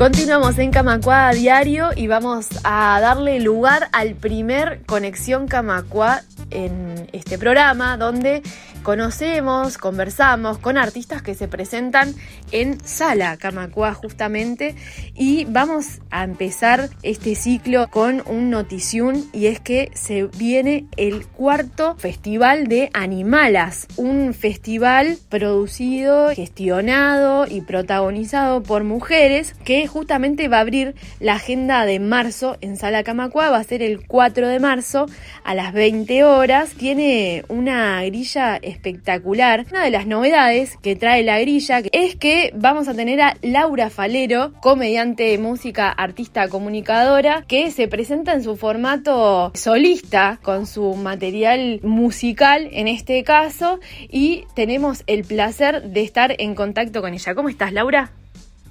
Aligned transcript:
Continuamos 0.00 0.58
en 0.58 0.70
Camacua 0.70 1.30
Diario 1.34 1.90
y 1.94 2.06
vamos 2.06 2.48
a 2.64 2.98
darle 3.02 3.38
lugar 3.38 3.90
al 3.92 4.14
primer 4.14 4.80
Conexión 4.86 5.46
Camacua 5.46 6.22
en 6.50 7.08
este 7.12 7.38
programa 7.38 7.96
donde 7.96 8.42
conocemos, 8.82 9.78
conversamos 9.78 10.58
con 10.58 10.78
artistas 10.78 11.22
que 11.22 11.34
se 11.34 11.48
presentan 11.48 12.14
en 12.52 12.84
Sala 12.84 13.36
Camacua 13.36 13.94
justamente. 13.94 14.74
Y 15.14 15.44
vamos 15.46 16.00
a 16.10 16.24
empezar 16.24 16.88
este 17.02 17.34
ciclo 17.34 17.88
con 17.90 18.22
un 18.26 18.50
notición 18.50 19.24
y 19.32 19.46
es 19.46 19.60
que 19.60 19.90
se 19.94 20.24
viene 20.24 20.86
el 20.96 21.26
cuarto 21.26 21.96
festival 21.96 22.66
de 22.66 22.90
Animalas, 22.92 23.86
un 23.96 24.34
festival 24.34 25.18
producido, 25.28 26.30
gestionado 26.30 27.46
y 27.48 27.60
protagonizado 27.60 28.62
por 28.62 28.84
mujeres 28.84 29.54
que 29.64 29.86
justamente 29.86 30.48
va 30.48 30.58
a 30.58 30.60
abrir 30.60 30.94
la 31.20 31.34
agenda 31.34 31.84
de 31.84 32.00
marzo 32.00 32.56
en 32.60 32.76
Sala 32.76 33.04
Camacua, 33.04 33.50
va 33.50 33.58
a 33.58 33.64
ser 33.64 33.82
el 33.82 34.06
4 34.06 34.48
de 34.48 34.60
marzo 34.60 35.06
a 35.44 35.54
las 35.54 35.72
20 35.72 36.24
horas, 36.24 36.39
tiene 36.78 37.44
una 37.48 38.02
grilla 38.04 38.56
espectacular. 38.56 39.66
Una 39.70 39.84
de 39.84 39.90
las 39.90 40.06
novedades 40.06 40.78
que 40.78 40.96
trae 40.96 41.22
la 41.22 41.38
grilla 41.38 41.82
es 41.92 42.16
que 42.16 42.50
vamos 42.54 42.88
a 42.88 42.94
tener 42.94 43.20
a 43.20 43.34
Laura 43.42 43.90
Falero, 43.90 44.52
comediante 44.62 45.24
de 45.24 45.36
música, 45.36 45.90
artista 45.90 46.48
comunicadora, 46.48 47.44
que 47.46 47.70
se 47.70 47.88
presenta 47.88 48.32
en 48.32 48.42
su 48.42 48.56
formato 48.56 49.52
solista 49.54 50.38
con 50.42 50.66
su 50.66 50.94
material 50.94 51.80
musical 51.82 52.70
en 52.72 52.88
este 52.88 53.22
caso 53.22 53.78
y 54.08 54.46
tenemos 54.54 55.04
el 55.06 55.24
placer 55.24 55.82
de 55.82 56.00
estar 56.00 56.34
en 56.38 56.54
contacto 56.54 57.02
con 57.02 57.12
ella. 57.12 57.34
¿Cómo 57.34 57.50
estás, 57.50 57.72
Laura? 57.72 58.12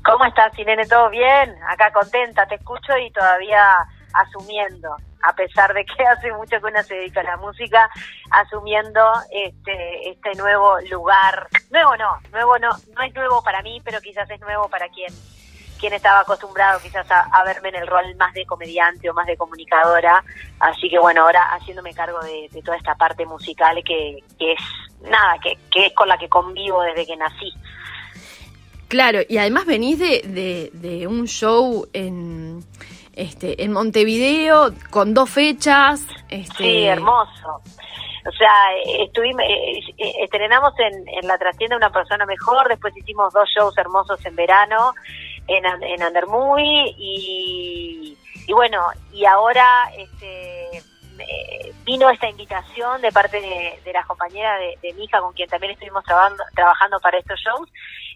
¿Cómo 0.03 0.25
estás, 0.25 0.57
Irene? 0.57 0.87
¿Todo 0.87 1.11
bien? 1.11 1.53
Acá 1.69 1.91
contenta, 1.93 2.47
te 2.47 2.55
escucho 2.55 2.97
y 2.97 3.11
todavía 3.11 3.61
asumiendo 4.21 4.95
a 5.21 5.33
pesar 5.33 5.73
de 5.73 5.85
que 5.85 6.03
hace 6.07 6.31
mucho 6.33 6.59
que 6.59 6.65
uno 6.65 6.83
se 6.83 6.95
dedica 6.95 7.21
a 7.21 7.23
la 7.23 7.37
música, 7.37 7.89
asumiendo 8.31 9.01
este, 9.31 10.09
este 10.09 10.35
nuevo 10.35 10.79
lugar. 10.89 11.47
Nuevo 11.71 11.95
no, 11.97 12.19
nuevo 12.31 12.59
no, 12.59 12.69
no 12.95 13.03
es 13.03 13.13
nuevo 13.13 13.43
para 13.43 13.61
mí, 13.61 13.81
pero 13.83 13.99
quizás 14.01 14.29
es 14.29 14.39
nuevo 14.41 14.69
para 14.69 14.87
quien 14.89 15.13
quien 15.79 15.93
estaba 15.93 16.19
acostumbrado 16.19 16.77
quizás 16.81 17.07
a, 17.09 17.43
verme 17.45 17.69
en 17.69 17.75
el 17.75 17.87
rol 17.87 18.13
más 18.17 18.33
de 18.33 18.45
comediante 18.45 19.09
o 19.09 19.13
más 19.13 19.25
de 19.25 19.37
comunicadora. 19.37 20.21
Así 20.59 20.89
que 20.89 20.99
bueno, 20.99 21.21
ahora 21.21 21.41
haciéndome 21.53 21.93
cargo 21.93 22.19
de, 22.19 22.49
toda 22.63 22.75
esta 22.75 22.95
parte 22.95 23.25
musical 23.25 23.81
que, 23.85 24.17
es 24.39 24.59
nada, 25.09 25.37
que, 25.41 25.57
que, 25.71 25.85
es 25.85 25.93
con 25.93 26.09
la 26.09 26.17
que 26.17 26.27
convivo 26.27 26.81
desde 26.81 27.05
que 27.05 27.15
nací. 27.15 27.53
Claro, 28.89 29.19
y 29.29 29.37
además 29.37 29.65
venís 29.65 29.99
de, 29.99 30.69
de 30.73 31.07
un 31.07 31.27
show 31.27 31.87
en 31.93 32.48
este, 33.13 33.63
en 33.63 33.71
Montevideo 33.71 34.71
con 34.89 35.13
dos 35.13 35.29
fechas. 35.29 36.05
Este... 36.29 36.63
Sí, 36.63 36.85
hermoso. 36.85 37.61
O 38.27 38.31
sea, 38.31 38.51
estuvimos, 38.99 39.41
eh, 39.43 39.79
eh, 39.97 40.13
estrenamos 40.21 40.73
en, 40.79 41.07
en 41.07 41.27
la 41.27 41.37
trastienda 41.37 41.77
Una 41.77 41.89
Persona 41.89 42.25
Mejor, 42.25 42.67
después 42.67 42.95
hicimos 42.95 43.33
dos 43.33 43.49
shows 43.49 43.77
hermosos 43.77 44.23
en 44.25 44.35
verano 44.35 44.93
en, 45.47 45.65
en 45.65 46.01
Andermuy 46.03 46.95
y, 46.97 48.17
y 48.45 48.53
bueno, 48.53 48.83
y 49.11 49.25
ahora 49.25 49.65
este, 49.97 50.83
vino 51.83 52.09
esta 52.09 52.29
invitación 52.29 53.01
de 53.01 53.11
parte 53.11 53.41
de, 53.41 53.93
la 53.93 54.03
compañera 54.03 54.57
de, 54.57 54.93
mi 54.93 55.05
hija 55.05 55.19
con 55.19 55.33
quien 55.33 55.49
también 55.49 55.73
estuvimos 55.73 56.03
trabajando, 56.03 56.43
trabajando 56.55 56.99
para 56.99 57.17
estos 57.17 57.39
shows. 57.39 57.69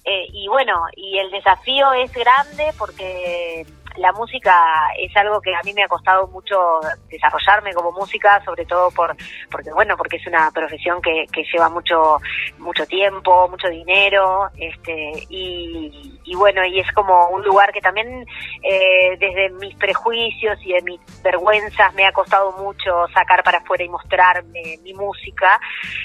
Eh, 0.05 0.27
y 0.33 0.47
bueno, 0.47 0.85
y 0.95 1.17
el 1.17 1.31
desafío 1.31 1.93
es 1.93 2.11
grande 2.13 2.71
porque 2.77 3.65
la 3.97 4.11
música 4.13 4.53
es 4.97 5.15
algo 5.15 5.41
que 5.41 5.53
a 5.53 5.61
mí 5.63 5.73
me 5.73 5.83
ha 5.83 5.87
costado 5.87 6.27
mucho 6.27 6.79
desarrollarme 7.09 7.73
como 7.73 7.91
música, 7.91 8.43
sobre 8.45 8.65
todo 8.65 8.91
por 8.91 9.15
porque 9.51 9.71
bueno, 9.71 9.95
porque 9.97 10.17
es 10.17 10.27
una 10.27 10.49
profesión 10.51 11.01
que, 11.01 11.25
que 11.31 11.43
lleva 11.51 11.69
mucho 11.69 12.17
mucho 12.57 12.85
tiempo, 12.85 13.47
mucho 13.49 13.69
dinero, 13.69 14.49
este 14.57 15.25
y, 15.29 16.19
y 16.23 16.35
bueno, 16.35 16.65
y 16.65 16.79
es 16.79 16.91
como 16.93 17.27
un 17.29 17.43
lugar 17.43 17.71
que 17.71 17.81
también 17.81 18.25
eh, 18.63 19.17
desde 19.19 19.49
mis 19.51 19.75
prejuicios 19.75 20.57
y 20.63 20.73
de 20.73 20.81
mis 20.81 20.99
vergüenzas 21.21 21.93
me 21.93 22.05
ha 22.05 22.11
costado 22.11 22.51
mucho 22.53 23.07
sacar 23.13 23.43
para 23.43 23.59
afuera 23.59 23.83
y 23.83 23.89
mostrarme 23.89 24.77
mi 24.83 24.93
música. 24.93 25.59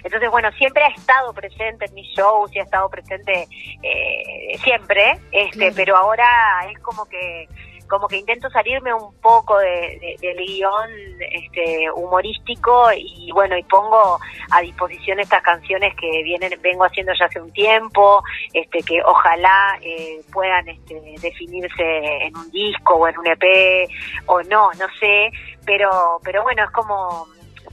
Entonces, 0.05 0.31
bueno, 0.31 0.51
siempre 0.53 0.85
ha 0.85 0.89
estado 0.89 1.33
presente 1.33 1.87
en 1.87 1.95
mis 1.95 2.09
shows 2.17 2.55
y 2.55 2.59
ha 2.59 2.65
estado 2.65 2.89
presente 2.89 3.47
eh, 3.83 4.59
siempre, 4.63 5.19
este, 5.33 5.73
pero 5.73 5.97
ahora 5.97 6.27
es 6.71 6.79
como 6.81 7.07
que 7.07 7.49
como 7.89 8.09
que 8.09 8.19
intento 8.19 8.51
salirme 8.51 8.93
un 8.93 9.15
poco 9.21 9.59
de, 9.59 10.17
del 10.21 10.37
guion 10.37 10.91
este, 11.33 11.91
humorístico 11.91 12.91
y 12.95 13.31
bueno, 13.33 13.57
y 13.57 13.63
pongo 13.65 14.19
a 14.51 14.61
disposición 14.61 15.21
estas 15.21 15.43
canciones 15.43 15.95
que 15.97 16.23
vienen 16.23 16.53
vengo 16.63 16.85
haciendo 16.85 17.13
ya 17.19 17.27
hace 17.27 17.41
un 17.41 17.53
tiempo, 17.53 18.23
este, 18.53 18.83
que 18.83 19.03
ojalá 19.03 19.79
eh, 19.83 20.21
puedan 20.33 20.69
este, 20.69 21.01
definirse 21.21 22.27
en 22.27 22.37
un 22.37 22.51
disco 22.51 22.95
o 22.95 23.09
en 23.09 23.19
un 23.19 23.27
EP 23.27 23.89
o 24.27 24.43
no, 24.43 24.71
no 24.73 24.87
sé, 25.01 25.31
pero, 25.65 26.21
pero 26.23 26.43
bueno, 26.43 26.65
es 26.65 26.71
como 26.71 27.27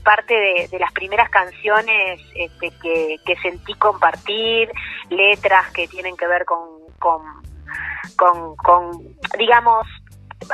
parte 0.06 0.68
de, 0.70 0.78
las 0.78 0.92
primeras 0.92 1.28
canciones 1.30 2.20
este, 2.36 2.70
que, 2.80 3.36
sentí 3.42 3.74
compartir, 3.74 4.70
letras 5.10 5.70
que 5.72 5.88
tienen 5.88 6.16
que 6.16 6.28
ver 6.28 6.44
con, 6.44 6.58
con, 8.16 9.16
digamos, 9.36 9.86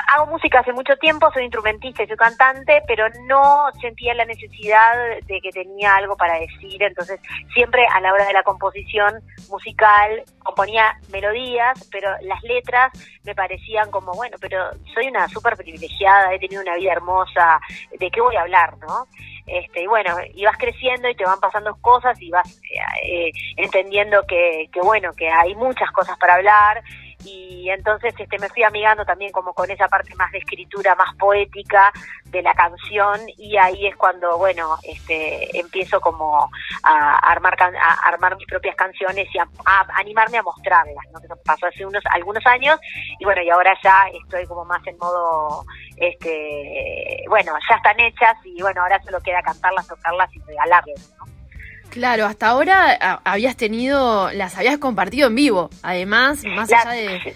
hago 0.09 0.27
música 0.27 0.61
hace 0.61 0.73
mucho 0.73 0.97
tiempo, 0.97 1.31
soy 1.33 1.45
instrumentista 1.45 2.03
y 2.03 2.07
soy 2.07 2.17
cantante, 2.17 2.83
pero 2.87 3.07
no 3.27 3.67
sentía 3.81 4.15
la 4.15 4.25
necesidad 4.25 4.93
de 5.27 5.41
que 5.41 5.51
tenía 5.51 5.97
algo 5.97 6.17
para 6.17 6.39
decir, 6.39 6.83
entonces 6.83 7.21
siempre 7.53 7.85
a 7.93 8.01
la 8.01 8.13
hora 8.13 8.27
de 8.27 8.33
la 8.33 8.43
composición 8.43 9.21
musical 9.51 10.23
componía 10.39 10.97
melodías, 11.11 11.89
pero 11.91 12.11
las 12.23 12.43
letras 12.43 12.93
me 13.25 13.35
parecían 13.35 13.91
como, 13.91 14.13
bueno, 14.13 14.37
pero 14.41 14.71
soy 14.95 15.09
una 15.09 15.29
súper 15.29 15.57
privilegiada, 15.57 16.33
he 16.35 16.39
tenido 16.39 16.63
una 16.63 16.77
vida 16.77 16.93
hermosa, 16.93 17.61
¿de 17.99 18.11
qué 18.11 18.21
voy 18.21 18.37
a 18.37 18.43
hablar, 18.43 18.77
no? 18.79 19.07
Este, 19.47 19.83
y 19.83 19.87
bueno, 19.87 20.17
y 20.35 20.45
vas 20.45 20.57
creciendo 20.57 21.09
y 21.09 21.17
te 21.17 21.25
van 21.25 21.41
pasando 21.41 21.77
cosas 21.81 22.21
y 22.21 22.31
vas 22.31 22.49
eh, 22.63 22.79
eh, 23.05 23.33
entendiendo 23.57 24.25
que, 24.27 24.69
que, 24.73 24.81
bueno, 24.81 25.13
que 25.15 25.29
hay 25.29 25.55
muchas 25.57 25.91
cosas 25.91 26.17
para 26.19 26.35
hablar 26.35 26.83
y 27.25 27.71
entonces 27.71 28.15
este 28.19 28.39
me 28.39 28.49
fui 28.49 28.63
amigando 28.63 29.05
también 29.05 29.33
como 29.33 29.53
con 29.53 29.71
esa 29.71 29.89
parte 29.89 30.15
más 30.17 30.31
de 30.33 30.39
escritura 30.39 30.95
más 30.95 31.15
poética 31.17 31.93
de 32.25 32.43
la 32.43 32.55
canción 32.55 33.21
y 33.37 33.57
ahí 33.57 33.87
es 33.87 33.97
cuando 33.97 34.39
bueno 34.39 34.77
este 34.83 35.59
empiezo 35.59 36.01
como 36.01 36.51
a 36.83 37.19
armar 37.19 37.57
a 37.61 38.09
armar 38.09 38.37
mis 38.37 38.47
propias 38.47 38.75
canciones 38.77 39.29
y 39.35 39.39
a, 39.39 39.47
animarme 39.95 40.39
a 40.39 40.43
mostrarlas 40.43 41.05
¿no? 41.13 41.21
eso 41.21 41.35
pasó 41.45 41.67
hace 41.67 41.87
unos 41.87 42.03
algunos 42.13 42.45
años 42.47 42.79
y 43.19 43.25
bueno 43.25 43.43
y 43.43 43.51
ahora 43.51 43.75
ya 43.83 44.07
estoy 44.23 44.47
como 44.47 44.65
más 44.65 44.85
en 44.87 44.97
modo 44.99 45.65
este 45.97 47.25
bueno 47.29 47.53
ya 47.69 47.77
están 47.77 48.01
hechas 48.01 48.37
y 48.45 48.61
bueno 48.63 48.83
ahora 48.83 49.01
solo 49.03 49.21
queda 49.21 49.43
cantarlas 49.43 49.87
tocarlas 49.87 50.35
y 50.35 50.41
regalarlas 50.41 51.15
¿no? 51.19 51.42
Claro, 51.93 52.25
hasta 52.25 52.49
ahora 52.49 53.21
habías 53.23 53.55
tenido, 53.55 54.33
las 54.33 54.57
habías 54.57 54.79
compartido 54.79 55.29
en 55.29 55.35
vivo, 55.35 55.69
además, 55.83 56.43
más 56.57 56.73
allá 56.73 56.91
de... 56.91 57.35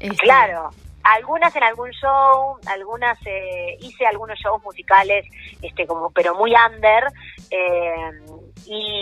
Este, 0.00 0.16
claro, 0.16 0.70
algunas 1.02 1.54
en 1.54 1.62
algún 1.62 1.90
show, 1.90 2.56
algunas 2.68 3.18
eh, 3.26 3.76
hice 3.80 4.06
algunos 4.06 4.38
shows 4.38 4.62
musicales, 4.62 5.26
este, 5.60 5.86
como 5.86 6.10
pero 6.10 6.34
muy 6.34 6.52
under, 6.54 7.04
eh, 7.50 8.10
y, 8.64 8.97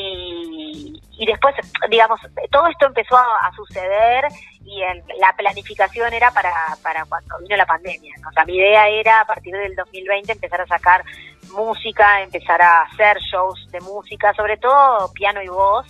y 1.18 1.26
después, 1.26 1.54
digamos, 1.88 2.20
todo 2.50 2.66
esto 2.66 2.86
empezó 2.86 3.16
a, 3.16 3.50
suceder 3.54 4.26
y 4.64 4.80
la 5.18 5.32
planificación 5.36 6.12
era 6.12 6.30
para, 6.30 6.52
para 6.82 7.04
cuando 7.06 7.38
vino 7.38 7.56
la 7.56 7.64
pandemia. 7.64 8.14
O 8.28 8.32
sea, 8.32 8.44
mi 8.44 8.56
idea 8.56 8.88
era 8.88 9.20
a 9.20 9.24
partir 9.24 9.54
del 9.56 9.74
2020 9.74 10.32
empezar 10.32 10.60
a 10.60 10.66
sacar 10.66 11.04
música, 11.52 12.22
empezar 12.22 12.60
a 12.60 12.82
hacer 12.82 13.18
shows 13.32 13.70
de 13.70 13.80
música, 13.80 14.34
sobre 14.34 14.58
todo 14.58 15.10
piano 15.14 15.42
y 15.42 15.48
voz, 15.48 15.86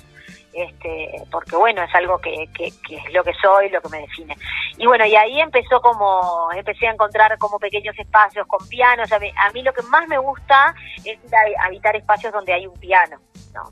este, 0.52 1.22
porque 1.30 1.56
bueno, 1.56 1.82
es 1.82 1.94
algo 1.94 2.18
que, 2.18 2.48
que, 2.54 2.66
es 2.66 3.12
lo 3.12 3.24
que 3.24 3.34
soy, 3.34 3.68
lo 3.70 3.80
que 3.80 3.88
me 3.88 4.00
define. 4.00 4.36
Y 4.78 4.86
bueno, 4.86 5.04
y 5.06 5.16
ahí 5.16 5.40
empezó 5.40 5.80
como, 5.80 6.48
empecé 6.54 6.86
a 6.86 6.92
encontrar 6.92 7.36
como 7.38 7.58
pequeños 7.58 7.98
espacios 7.98 8.46
con 8.46 8.66
pianos. 8.68 9.10
A 9.10 9.18
mí, 9.18 9.30
a 9.36 9.50
mí 9.50 9.62
lo 9.62 9.72
que 9.72 9.82
más 9.82 10.06
me 10.06 10.18
gusta 10.18 10.74
es 11.04 11.18
habitar 11.62 11.96
espacios 11.96 12.32
donde 12.32 12.52
hay 12.52 12.66
un 12.66 12.78
piano, 12.78 13.18
¿no? 13.52 13.64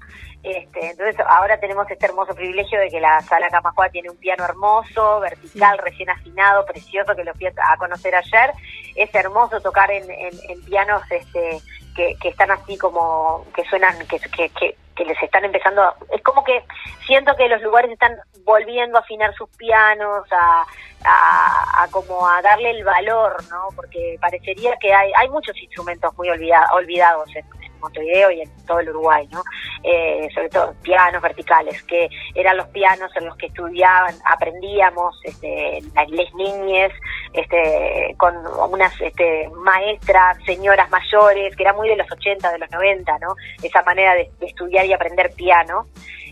Este, 0.45 0.91
entonces 0.91 1.17
ahora 1.27 1.59
tenemos 1.59 1.91
este 1.91 2.05
hermoso 2.05 2.35
privilegio 2.35 2.79
de 2.79 2.91
que 2.91 3.01
la 3.01 3.19
sala 3.23 3.49
Camacua 3.49 3.89
tiene 3.89 4.11
un 4.11 4.19
piano 4.19 4.45
hermoso, 4.45 5.21
vertical, 5.21 5.79
recién 5.79 6.11
afinado, 6.11 6.67
precioso, 6.67 7.17
que 7.17 7.25
lo 7.25 7.33
fui 7.33 7.47
a 7.47 7.77
conocer 7.79 8.15
ayer. 8.15 8.53
Es 8.95 9.13
hermoso 9.15 9.61
tocar 9.63 9.91
en, 9.91 10.05
en, 10.11 10.65
pianos 10.67 11.03
este, 11.11 11.61
que, 11.97 12.15
que, 12.21 12.29
están 12.29 12.51
así 12.51 12.77
como, 12.77 13.47
que 13.55 13.65
suenan, 13.65 13.97
que, 14.07 14.19
que, 14.19 14.77
que 14.95 15.05
les 15.05 15.21
están 15.23 15.45
empezando, 15.45 15.83
es 16.15 16.23
como 16.23 16.45
que 16.45 16.63
siento 17.07 17.35
que 17.37 17.49
los 17.49 17.63
lugares 17.63 17.91
están 17.91 18.15
volviendo 18.45 18.99
a 18.99 19.01
afinar 19.01 19.35
sus 19.35 19.49
pianos, 19.57 20.27
a, 20.31 20.65
a, 21.05 21.89
como 21.91 22.29
a 22.29 22.41
darle 22.43 22.71
el 22.71 22.85
valor, 22.85 23.43
¿no? 23.51 23.69
Porque 23.75 24.19
parecería 24.21 24.77
que 24.77 24.93
hay, 24.93 25.11
hay 25.17 25.29
muchos 25.29 25.57
instrumentos 25.57 26.17
muy 26.17 26.29
olvidados 26.29 27.29
en, 27.35 27.45
Montevideo 27.81 28.31
y 28.31 28.41
en 28.43 28.67
todo 28.67 28.81
el 28.81 28.89
Uruguay, 28.91 29.29
¿no? 29.31 29.43
Eh, 29.83 30.29
sobre 30.35 30.49
todo 30.49 30.75
pianos 30.83 31.23
verticales, 31.23 31.83
que 31.85 32.09
eran 32.35 32.57
los 32.57 32.69
pianos 32.69 33.11
en 33.17 33.27
los 33.27 33.37
que 33.37 33.47
estudiaban, 33.47 34.15
aprendíamos, 34.25 35.19
este, 35.25 35.83
las 35.95 36.35
niñes, 36.35 36.93
este, 37.33 38.15
con 38.19 38.35
unas 38.71 38.99
este, 39.01 39.49
maestras, 39.57 40.39
señoras 40.45 40.91
mayores, 40.91 41.55
que 41.57 41.63
era 41.63 41.73
muy 41.73 41.89
de 41.89 41.97
los 41.97 42.11
80, 42.11 42.53
de 42.53 42.59
los 42.59 42.71
90, 42.71 43.19
¿no? 43.19 43.35
Esa 43.63 43.83
manera 43.83 44.15
de, 44.15 44.31
estudiar 44.41 44.87
y 44.87 44.93
aprender 44.93 45.33
piano. 45.35 45.87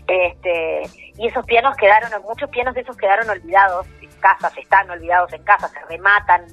Este, 0.07 0.81
y 1.17 1.27
esos 1.27 1.45
pianos 1.45 1.77
quedaron, 1.77 2.09
muchos 2.23 2.49
pianos 2.49 2.73
de 2.75 2.81
esos 2.81 2.97
quedaron 2.97 3.29
olvidados 3.29 3.85
casas, 4.23 4.57
están 4.57 4.89
olvidados 4.89 5.33
en 5.33 5.43
casa, 5.43 5.67
se 5.67 5.79
rematan. 5.81 6.45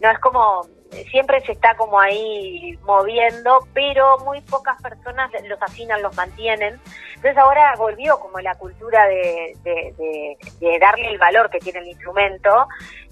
No 0.00 0.10
es 0.10 0.18
como 0.20 0.62
siempre 1.10 1.40
se 1.42 1.52
está 1.52 1.76
como 1.76 2.00
ahí 2.00 2.78
moviendo, 2.82 3.66
pero 3.74 4.18
muy 4.20 4.40
pocas 4.42 4.80
personas 4.80 5.30
los 5.46 5.60
afinan, 5.60 6.02
los 6.02 6.16
mantienen. 6.16 6.80
Entonces 7.16 7.36
ahora 7.36 7.74
volvió 7.76 8.18
como 8.20 8.38
la 8.40 8.54
cultura 8.54 9.06
de, 9.06 9.56
darle 10.80 11.08
el 11.08 11.18
valor 11.18 11.50
que 11.50 11.58
tiene 11.58 11.80
el 11.80 11.88
instrumento, 11.88 12.66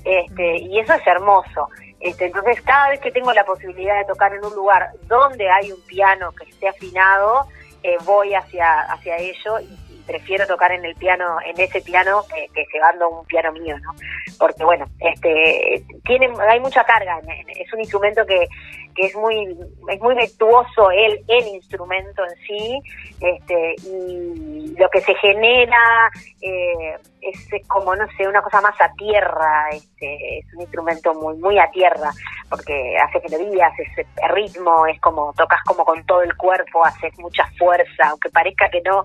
este, 0.04 0.58
y 0.58 0.78
eso 0.78 0.94
es 0.94 1.06
hermoso. 1.06 1.68
Este, 2.00 2.26
entonces 2.26 2.60
cada 2.62 2.90
vez 2.90 3.00
que 3.00 3.10
tengo 3.10 3.32
la 3.32 3.44
posibilidad 3.44 3.98
de 3.98 4.04
tocar 4.04 4.32
en 4.32 4.44
un 4.44 4.54
lugar 4.54 4.90
donde 5.02 5.50
hay 5.50 5.72
un 5.72 5.80
piano 5.86 6.32
que 6.32 6.48
esté 6.48 6.68
afinado, 6.68 7.46
eh, 7.82 7.96
voy 8.04 8.34
hacia, 8.34 8.82
hacia 8.82 9.16
ello 9.16 9.60
y 9.60 9.85
prefiero 10.06 10.46
tocar 10.46 10.72
en 10.72 10.84
el 10.84 10.94
piano, 10.94 11.38
en 11.44 11.60
ese 11.60 11.80
piano, 11.80 12.24
que, 12.32 12.48
que 12.54 12.66
llevando 12.72 13.08
un 13.08 13.26
piano 13.26 13.52
mío, 13.52 13.76
¿no? 13.80 13.94
Porque 14.38 14.64
bueno, 14.64 14.86
este, 15.00 15.84
tiene, 16.04 16.30
hay 16.48 16.60
mucha 16.60 16.84
carga, 16.84 17.20
es 17.48 17.72
un 17.72 17.80
instrumento 17.80 18.24
que, 18.24 18.46
que 18.94 19.06
es 19.06 19.14
muy, 19.14 19.56
es 19.88 20.00
muy 20.00 20.14
virtuoso 20.14 20.90
el, 20.90 21.20
el 21.28 21.46
instrumento 21.48 22.22
en 22.24 22.36
sí, 22.46 22.80
este, 23.20 23.74
y 23.84 24.74
lo 24.78 24.88
que 24.88 25.00
se 25.02 25.14
genera 25.16 26.10
eh, 26.40 26.96
es, 27.20 27.48
como, 27.66 27.94
no 27.94 28.06
sé, 28.16 28.26
una 28.26 28.42
cosa 28.42 28.60
más 28.60 28.80
a 28.80 28.90
tierra, 28.94 29.68
este, 29.70 30.38
es 30.38 30.54
un 30.54 30.62
instrumento 30.62 31.14
muy, 31.14 31.36
muy 31.36 31.58
a 31.58 31.70
tierra, 31.70 32.10
porque 32.48 32.96
hace 32.98 33.20
melodías, 33.28 33.72
ese 33.78 34.06
ritmo, 34.28 34.87
es 34.87 35.00
como, 35.00 35.32
tocas 35.37 35.60
como 35.64 35.84
con 35.84 36.04
todo 36.06 36.22
el 36.22 36.37
cuerpo, 36.37 36.84
haces 36.84 37.12
mucha 37.19 37.46
fuerza, 37.58 38.08
aunque 38.10 38.31
parezca 38.31 38.69
que 38.69 38.81
no, 38.82 39.02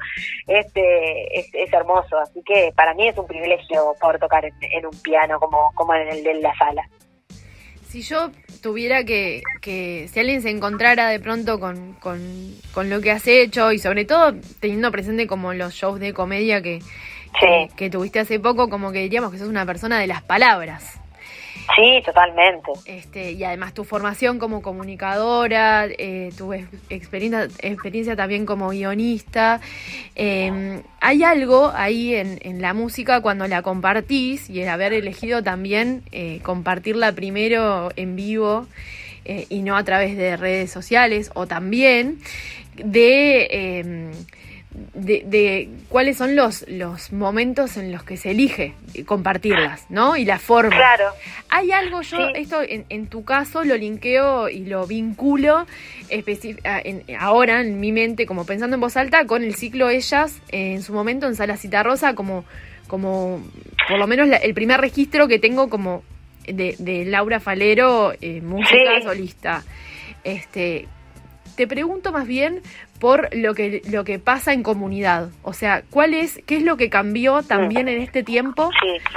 este, 0.48 1.40
es, 1.40 1.50
es 1.54 1.74
hermoso, 1.74 2.18
así 2.20 2.42
que 2.46 2.72
para 2.76 2.94
mí 2.94 3.08
es 3.08 3.18
un 3.18 3.28
privilegio 3.28 3.96
poder 4.00 4.20
tocar 4.20 4.46
en, 4.46 4.54
en 4.62 4.86
un 4.86 5.02
piano 5.02 5.40
como, 5.40 5.72
como 5.76 5.94
en 5.96 6.08
el 6.08 6.24
de 6.24 6.36
la 6.36 6.56
sala. 6.56 6.84
Si 7.92 8.04
yo 8.04 8.32
tuviera 8.62 9.04
que, 9.04 9.44
que, 9.60 10.08
si 10.08 10.20
alguien 10.22 10.42
se 10.42 10.50
encontrara 10.50 11.10
de 11.10 11.20
pronto 11.20 11.60
con, 11.60 11.94
con, 12.00 12.90
lo 12.90 13.02
que 13.02 13.12
has 13.12 13.28
hecho 13.28 13.74
y 13.74 13.80
sobre 13.80 14.06
todo 14.06 14.34
teniendo 14.62 14.92
presente 14.92 15.28
como 15.28 15.54
los 15.54 15.74
shows 15.74 16.00
de 16.00 16.14
comedia 16.14 16.62
que, 16.62 16.80
que, 17.76 17.90
tuviste 17.90 18.22
hace 18.22 18.40
poco, 18.40 18.70
como 18.70 18.94
que 18.94 19.00
diríamos 19.00 19.30
que 19.30 19.40
sos 19.40 19.50
una 19.50 19.66
persona 19.66 20.00
de 20.00 20.08
las 20.08 20.24
palabras. 20.24 21.01
Sí, 21.76 22.02
totalmente. 22.06 22.72
Este, 22.86 23.32
y 23.32 23.44
además 23.44 23.74
tu 23.74 23.84
formación 23.84 24.40
como 24.40 24.62
comunicadora, 24.62 25.86
eh, 25.86 26.32
tu 26.38 26.54
experiencia, 26.54 27.48
experiencia 27.60 28.16
también 28.16 28.46
como 28.46 28.70
guionista. 28.70 29.62
Em, 30.16 30.82
hay 31.00 31.24
algo 31.24 31.72
ahí 31.74 32.16
en, 32.16 32.62
la 32.62 32.74
música 32.74 33.22
cuando 33.22 33.48
la 33.48 33.62
compartís 33.62 34.50
y 34.50 34.62
el 34.62 34.70
haber 34.70 34.94
elegido 34.94 35.42
también 35.42 36.04
eh, 36.12 36.40
compartirla 36.44 37.12
primero 37.14 37.90
en 37.96 38.16
vivo 38.16 38.68
eh, 39.26 39.46
y 39.50 39.62
no 39.62 39.78
a 39.78 39.84
través 39.84 40.18
de 40.18 40.38
redes 40.38 40.72
sociales 40.72 41.32
o 41.34 41.48
también 41.48 42.20
de 42.76 44.12
de, 44.94 45.70
cuáles 45.90 46.18
son 46.18 46.36
los, 46.36 46.66
los 46.68 47.12
momentos 47.12 47.76
en 47.78 47.92
los 47.92 48.04
que 48.04 48.16
se 48.16 48.32
elige 48.32 48.74
compartirlas, 49.06 49.86
¿no? 49.90 50.16
Y 50.16 50.24
la 50.24 50.40
forma. 50.40 50.76
Claro. 50.76 51.12
Hay 51.50 51.72
algo, 51.72 52.02
yo 52.02 52.30
esto 52.30 52.62
en, 52.62 52.86
en, 52.90 53.08
tu 53.08 53.24
caso 53.26 53.64
lo 53.64 53.76
linkeo 53.76 54.48
y 54.48 54.66
lo 54.66 54.88
vinculo 54.88 55.66
en, 56.10 57.04
ahora 57.20 57.62
en 57.62 57.80
mi 57.80 57.92
mente, 57.92 58.26
como 58.26 58.46
pensando 58.46 58.76
en 58.76 58.82
voz 58.82 58.96
alta, 58.96 59.26
con 59.26 59.44
el 59.44 59.56
ciclo 59.56 59.90
Ellas 59.90 60.40
en 60.50 60.82
su 60.84 60.94
momento 60.94 61.28
en 61.28 61.36
Sala 61.36 61.58
Cita 61.58 61.84
Rosa, 61.84 62.16
como, 62.16 62.46
como 62.88 63.44
por 63.90 64.00
lo 64.00 64.08
menos 64.08 64.30
el 64.42 64.54
primer 64.54 64.80
registro 64.80 65.28
que 65.28 65.40
tengo 65.40 65.70
como 65.70 66.04
de, 66.46 66.76
de 66.80 67.06
Laura 67.06 67.40
Falero, 67.40 68.14
eh, 68.22 68.42
música 68.42 69.02
solista. 69.04 69.64
Este, 70.24 70.88
te 71.56 71.68
pregunto 71.68 72.12
más 72.12 72.28
bien 72.28 72.62
por 73.02 73.36
lo 73.36 73.56
que, 73.56 73.82
lo 73.90 74.04
que 74.04 74.20
pasa 74.20 74.54
en 74.54 74.62
comunidad. 74.62 75.30
O 75.42 75.54
sea, 75.54 75.82
¿cuál 75.90 76.14
es, 76.14 76.40
qué 76.46 76.58
es 76.58 76.64
lo 76.64 76.78
que 76.78 76.92
cambió 76.92 77.42
también 77.42 77.88
en 77.88 78.00
este 78.00 78.22
tiempo 78.22 78.70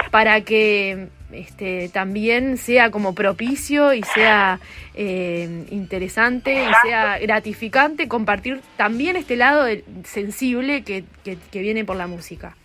para 0.09 0.41
que 0.41 1.09
este, 1.31 1.89
también 1.89 2.57
sea 2.57 2.89
como 2.89 3.13
propicio 3.13 3.93
y 3.93 4.01
sea 4.01 4.59
eh, 4.95 5.65
interesante 5.69 6.53
y 6.55 6.73
sea 6.87 7.19
gratificante 7.19 8.07
compartir 8.07 8.61
también 8.75 9.17
este 9.17 9.35
lado 9.35 9.67
sensible 10.03 10.83
que, 10.83 11.03
que, 11.23 11.59
viene 11.59 11.85
por 11.85 11.95
la 11.95 12.07
música? 12.07 12.55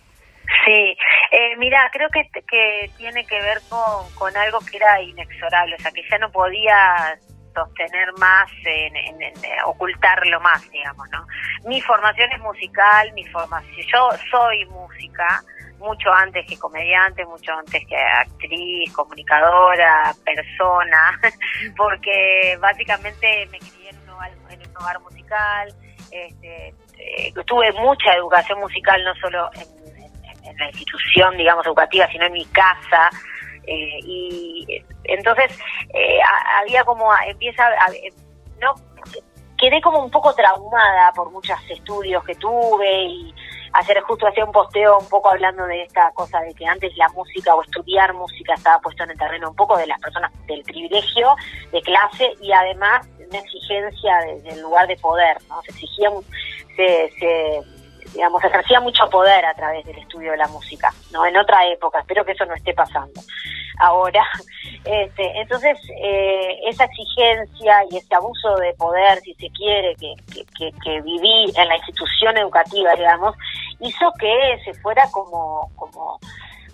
Sí, 0.65 0.97
eh, 1.31 1.55
mira, 1.59 1.87
creo 1.93 2.09
que, 2.09 2.27
que 2.49 2.89
tiene 2.97 3.25
que 3.25 3.39
ver 3.39 3.59
con, 3.69 4.11
con 4.15 4.35
algo 4.35 4.57
que 4.59 4.77
era 4.77 4.99
inexorable, 4.99 5.75
o 5.75 5.79
sea, 5.79 5.91
que 5.91 6.01
ya 6.09 6.17
no 6.17 6.31
podía 6.31 7.19
sostener 7.53 8.13
más, 8.17 8.49
en, 8.65 9.33
ocultarlo 9.65 10.39
más, 10.39 10.69
digamos, 10.71 11.09
¿no? 11.11 11.25
Mi 11.65 11.81
formación 11.81 12.31
es 12.31 12.39
musical, 12.39 13.11
mi 13.13 13.25
formación, 13.25 13.85
yo 13.91 14.09
soy 14.29 14.65
música, 14.65 15.43
mucho 15.81 16.11
antes 16.13 16.45
que 16.47 16.57
comediante, 16.57 17.25
mucho 17.25 17.51
antes 17.53 17.85
que 17.87 17.97
actriz, 17.97 18.91
comunicadora, 18.93 20.13
persona, 20.23 21.19
porque 21.77 22.57
básicamente 22.59 23.47
me 23.51 23.59
crié 23.59 23.89
en 23.89 23.97
un 23.99 24.09
hogar, 24.09 24.31
en 24.49 24.59
un 24.59 24.77
hogar 24.77 24.99
musical, 25.01 25.73
este, 26.11 26.73
eh, 26.97 27.33
tuve 27.45 27.71
mucha 27.73 28.13
educación 28.13 28.59
musical, 28.59 29.03
no 29.03 29.15
solo 29.15 29.49
en, 29.55 29.81
la 30.57 30.67
institución, 30.67 31.37
digamos, 31.37 31.65
educativa, 31.65 32.07
sino 32.11 32.25
en 32.25 32.33
mi 32.33 32.45
casa, 32.45 33.09
eh, 33.65 33.99
y 34.03 34.83
entonces 35.13 35.57
eh, 35.93 36.19
había 36.59 36.83
como, 36.83 37.09
empieza, 37.27 37.69
no, 38.59 38.75
quedé 39.57 39.79
como 39.81 40.03
un 40.03 40.09
poco 40.09 40.33
traumada 40.33 41.11
por 41.13 41.31
muchos 41.31 41.57
estudios 41.69 42.23
que 42.23 42.35
tuve 42.35 43.03
y 43.03 43.35
hacer 43.73 44.01
justo 44.01 44.27
hacía 44.27 44.43
un 44.43 44.51
posteo 44.51 44.97
un 44.97 45.07
poco 45.07 45.29
hablando 45.29 45.65
de 45.65 45.83
esta 45.83 46.11
cosa 46.11 46.39
de 46.41 46.53
que 46.53 46.65
antes 46.65 46.95
la 46.97 47.07
música 47.09 47.55
o 47.55 47.61
estudiar 47.61 48.13
música 48.13 48.53
estaba 48.55 48.79
puesto 48.79 49.03
en 49.03 49.11
el 49.11 49.17
terreno 49.17 49.49
un 49.49 49.55
poco 49.55 49.77
de 49.77 49.87
las 49.87 49.99
personas 49.99 50.31
del 50.47 50.63
privilegio 50.63 51.35
de 51.71 51.81
clase 51.81 52.33
y 52.41 52.51
además 52.51 53.07
una 53.29 53.39
exigencia 53.39 54.17
desde 54.25 54.49
el 54.49 54.61
lugar 54.61 54.87
de 54.87 54.97
poder, 54.97 55.37
¿no? 55.47 55.61
Se 55.61 55.71
exigía, 55.71 56.09
se, 56.75 57.11
se 57.17 57.61
digamos, 58.13 58.43
ejercía 58.43 58.79
mucho 58.79 59.09
poder 59.09 59.45
a 59.45 59.53
través 59.53 59.85
del 59.85 59.97
estudio 59.97 60.31
de 60.31 60.37
la 60.37 60.47
música, 60.47 60.93
¿no? 61.11 61.25
En 61.25 61.37
otra 61.37 61.65
época, 61.67 61.99
espero 61.99 62.25
que 62.25 62.33
eso 62.33 62.45
no 62.45 62.53
esté 62.53 62.73
pasando 62.73 63.21
ahora. 63.79 64.25
Este, 64.83 65.39
entonces, 65.39 65.77
eh, 66.01 66.59
esa 66.67 66.85
exigencia 66.85 67.83
y 67.91 67.97
ese 67.97 68.15
abuso 68.15 68.55
de 68.55 68.73
poder, 68.73 69.19
si 69.19 69.35
se 69.35 69.47
quiere, 69.51 69.95
que, 69.95 70.15
que, 70.33 70.71
que, 70.83 71.01
viví 71.01 71.53
en 71.55 71.67
la 71.67 71.77
institución 71.77 72.35
educativa, 72.35 72.95
digamos, 72.95 73.35
hizo 73.79 74.11
que 74.19 74.59
se 74.65 74.73
fuera 74.81 75.03
como, 75.11 75.69
como, 75.75 76.19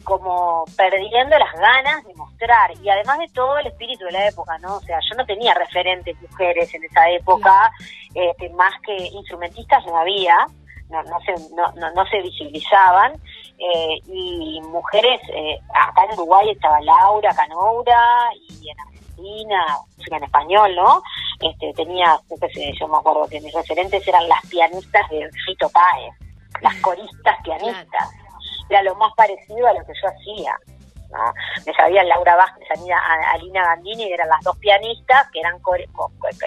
como 0.06 0.63
perdiendo 0.77 1.38
las 1.38 1.53
ganas 1.53 2.06
de 2.06 2.13
mostrar 2.15 2.72
y 2.82 2.89
además 2.89 3.20
de 3.20 3.27
todo 3.34 3.58
el 3.58 3.67
espíritu 3.67 4.06
de 4.06 4.13
la 4.13 4.27
época, 4.29 4.58
¿no? 4.60 4.77
O 4.77 4.82
sea, 4.82 5.00
yo 5.01 5.17
no 5.17 5.25
tenía 5.25 5.53
referentes 5.53 6.15
mujeres 6.22 6.74
en 6.74 6.86
esa 6.86 7.10
época, 7.10 7.70
este, 8.13 8.50
más 8.51 8.74
que 8.86 8.96
instrumentistas 8.96 9.86
no 9.86 9.98
había, 9.98 10.48
no, 10.89 11.03
no, 11.03 11.20
se, 11.22 11.34
no, 11.56 11.91
no, 11.91 12.06
se 12.06 12.22
visibilizaban. 12.22 13.13
Eh, 13.60 14.00
y 14.08 14.62
mujeres, 14.62 15.20
eh, 15.34 15.60
acá 15.74 16.06
en 16.06 16.13
Uruguay 16.13 16.50
estaba 16.51 16.79
Laura 16.82 17.34
Canoura 17.36 18.29
y 18.50 18.70
en 18.70 18.79
Argentina, 18.79 19.77
en 20.12 20.24
español, 20.24 20.75
¿no? 20.75 21.01
Este, 21.41 21.74
tenía, 21.74 22.20
yo 22.79 22.88
me 22.88 22.98
acuerdo 22.98 23.27
que 23.27 23.41
mis 23.41 23.53
referentes 23.53 24.08
eran 24.08 24.27
las 24.27 24.46
pianistas 24.48 25.10
de 25.10 25.29
Fito 25.46 25.70
Páez, 25.70 26.13
las 26.62 26.75
coristas 26.82 27.36
pianistas. 27.44 28.10
Era 28.70 28.84
lo 28.84 28.96
más 28.96 29.13
parecido 29.15 29.67
a 29.67 29.74
lo 29.74 29.79
que 29.86 29.94
yo 30.01 30.10
hacía. 30.10 30.56
¿No? 31.12 31.34
Me 31.66 31.74
sabía 31.74 32.04
Laura 32.04 32.36
Vázquez, 32.36 32.68
Alina 32.72 33.64
Gandini, 33.64 34.12
eran 34.12 34.30
las 34.30 34.42
dos 34.44 34.58
pianistas 34.58 35.30
que 35.32 35.40
eran 35.40 35.60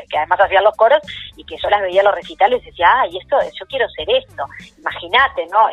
que 0.08 0.18
además 0.18 0.40
hacían 0.40 0.64
los 0.64 0.76
coros 0.76 1.00
y 1.36 1.44
que 1.44 1.56
yo 1.56 1.68
las 1.68 1.82
veía 1.82 2.02
los 2.02 2.14
recitales 2.14 2.62
y 2.62 2.66
decía, 2.70 2.88
ay, 3.00 3.18
esto, 3.18 3.36
yo 3.58 3.66
quiero 3.66 3.88
ser 3.90 4.08
esto. 4.10 4.44
Imagínate, 4.78 5.46
¿no? 5.46 5.68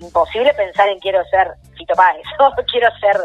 imposible 0.00 0.52
pensar 0.54 0.88
en 0.88 0.98
quiero 0.98 1.22
ser 1.26 1.48
Fito 1.76 1.94
Páez, 1.94 2.22
quiero 2.70 2.88
ser, 2.98 3.16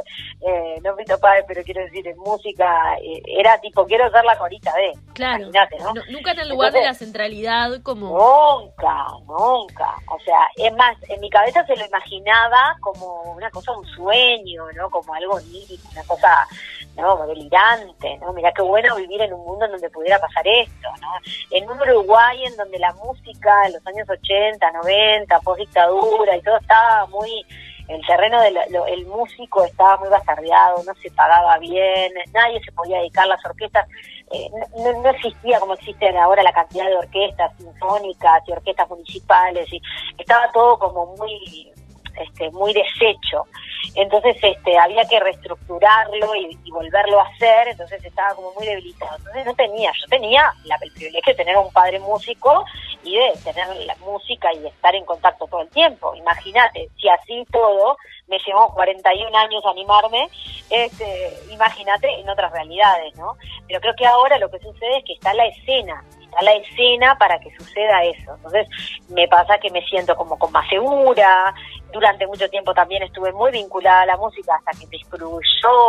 eh, 0.42 0.80
no 0.84 0.96
Fito 0.96 1.20
Páez, 1.20 1.44
pero 1.48 1.64
quiero 1.64 1.82
decir, 1.82 2.08
en 2.08 2.18
música, 2.18 2.96
eh, 3.02 3.22
era 3.26 3.60
tipo, 3.60 3.86
quiero 3.86 4.10
ser 4.12 4.24
la 4.24 4.38
corita 4.38 4.72
de. 4.76 4.94
Claro. 5.14 5.48
¿no? 5.48 5.94
Nunca 6.10 6.32
en 6.32 6.40
el 6.40 6.50
lugar 6.50 6.72
de 6.72 6.84
la 6.84 6.94
centralidad 6.94 7.82
como... 7.82 8.10
Nunca, 8.10 9.08
nunca. 9.26 9.96
O 10.10 10.20
sea, 10.20 10.48
es 10.56 10.74
más, 10.76 10.96
en 11.10 11.20
mi 11.22 11.30
cabeza 11.30 11.66
se 11.66 11.76
lo 11.76 11.86
imaginaba 11.86 12.76
como 12.80 13.22
una 13.34 13.50
cosa, 13.50 13.72
un 13.78 13.86
sueño, 13.88 14.64
¿no? 14.76 14.90
Como 14.90 15.03
algo 15.12 15.40
lírico, 15.40 15.90
una 15.92 16.04
cosa, 16.04 16.48
¿no? 16.96 17.26
Delirante, 17.26 18.18
¿no? 18.18 18.34
Mirá 18.34 18.52
qué 18.52 18.62
bueno 18.62 18.96
vivir 18.96 19.22
en 19.22 19.34
un 19.34 19.44
mundo 19.46 19.66
en 19.66 19.72
donde 19.72 19.90
pudiera 19.90 20.20
pasar 20.20 20.48
esto, 20.48 20.90
¿no? 21.02 21.12
En 21.52 21.70
un 21.70 21.82
Uruguay 21.82 22.44
en 22.46 22.56
donde 22.56 22.78
la 22.80 22.94
música 22.94 23.66
en 23.66 23.74
los 23.74 23.88
años 23.88 24.08
80, 24.10 24.72
90, 24.72 25.40
post 25.40 25.60
dictadura 25.60 26.38
y 26.38 26.42
todo 26.42 26.58
estaba 26.58 27.06
muy 27.08 27.46
el 27.88 28.06
terreno 28.06 28.42
del 28.42 29.06
músico 29.08 29.64
estaba 29.66 29.98
muy 29.98 30.10
bastardeado, 30.10 30.84
no 30.84 30.94
se 30.96 31.12
pagaba 31.12 31.58
bien, 31.60 32.14
nadie 32.34 32.64
se 32.64 32.72
podía 32.72 33.00
dedicar, 33.00 33.28
las 33.28 33.44
orquestas, 33.46 33.88
eh, 34.32 34.50
no, 34.78 35.10
existía 35.10 35.60
como 35.60 35.74
existen 35.74 36.16
ahora 36.18 36.44
la 36.44 36.54
cantidad 36.54 36.86
de 36.86 36.96
orquestas 36.96 37.52
sinfónicas 37.58 38.42
y 38.48 38.52
orquestas 38.54 38.90
municipales, 38.90 39.72
y 39.72 39.82
estaba 40.18 40.50
todo 40.52 40.80
como 40.80 41.16
muy 41.18 41.73
este, 42.20 42.52
muy 42.52 42.74
deshecho. 42.74 43.46
Entonces 43.96 44.38
este, 44.42 44.78
había 44.78 45.04
que 45.06 45.20
reestructurarlo 45.20 46.36
y, 46.36 46.58
volverlo 46.72 47.20
a 47.20 47.26
hacer, 47.26 47.68
entonces 47.68 48.04
estaba 48.04 48.34
como 48.34 48.52
muy 48.54 48.66
debilitado. 48.66 49.16
Entonces 49.18 49.46
no 49.46 49.54
tenía, 49.54 49.92
yo 50.02 50.08
tenía 50.08 50.52
la, 50.64 50.76
el 50.82 50.92
privilegio 50.92 51.34
de 51.34 51.38
tener 51.38 51.56
un 51.56 51.72
padre 51.72 52.00
músico 52.00 52.66
y 53.04 53.16
de 53.16 53.34
tener 53.44 53.68
la 53.86 53.96
música 53.98 54.52
y 54.54 54.66
estar 54.66 54.96
en 54.96 55.06
contacto 55.06 55.46
todo 55.46 55.62
el 55.62 55.70
tiempo. 55.70 56.16
Imagínate, 56.16 56.90
si 57.00 57.08
así 57.10 57.46
todo 57.52 57.98
me 58.28 58.40
llevó 58.40 58.74
41 58.74 59.38
años 59.38 59.64
animarme, 59.66 60.30
este, 60.70 61.34
imagínate 61.52 62.08
en 62.20 62.30
otras 62.30 62.52
realidades, 62.52 63.16
¿no? 63.16 63.38
Pero 63.68 63.80
creo 63.82 63.96
que 63.96 64.06
ahora 64.06 64.40
lo 64.40 64.50
que 64.50 64.60
sucede 64.60 64.98
es 64.98 65.06
que 65.06 65.14
está 65.14 65.34
la 65.34 65.46
escena, 65.46 66.04
está 66.34 66.46
la 66.46 66.54
escena 66.54 67.18
para 67.18 67.40
que 67.40 67.56
suceda 67.56 68.04
eso. 68.04 68.36
Entonces 68.36 68.68
me 69.10 69.28
pasa 69.28 69.58
que 69.60 69.70
me 69.70 69.82
siento 69.86 70.16
como 70.16 70.38
con 70.38 70.52
más 70.52 70.68
segura, 70.70 71.54
durante 71.92 72.28
mucho 72.28 72.50
tiempo 72.50 72.74
también 72.74 73.04
estuve 73.04 73.32
muy 73.32 73.52
vinculada 73.52 74.02
a 74.02 74.06
la 74.08 74.18
música 74.18 74.56
hasta 74.56 74.80
que 74.80 74.88
me 74.88 74.98
excluyó 74.98 75.40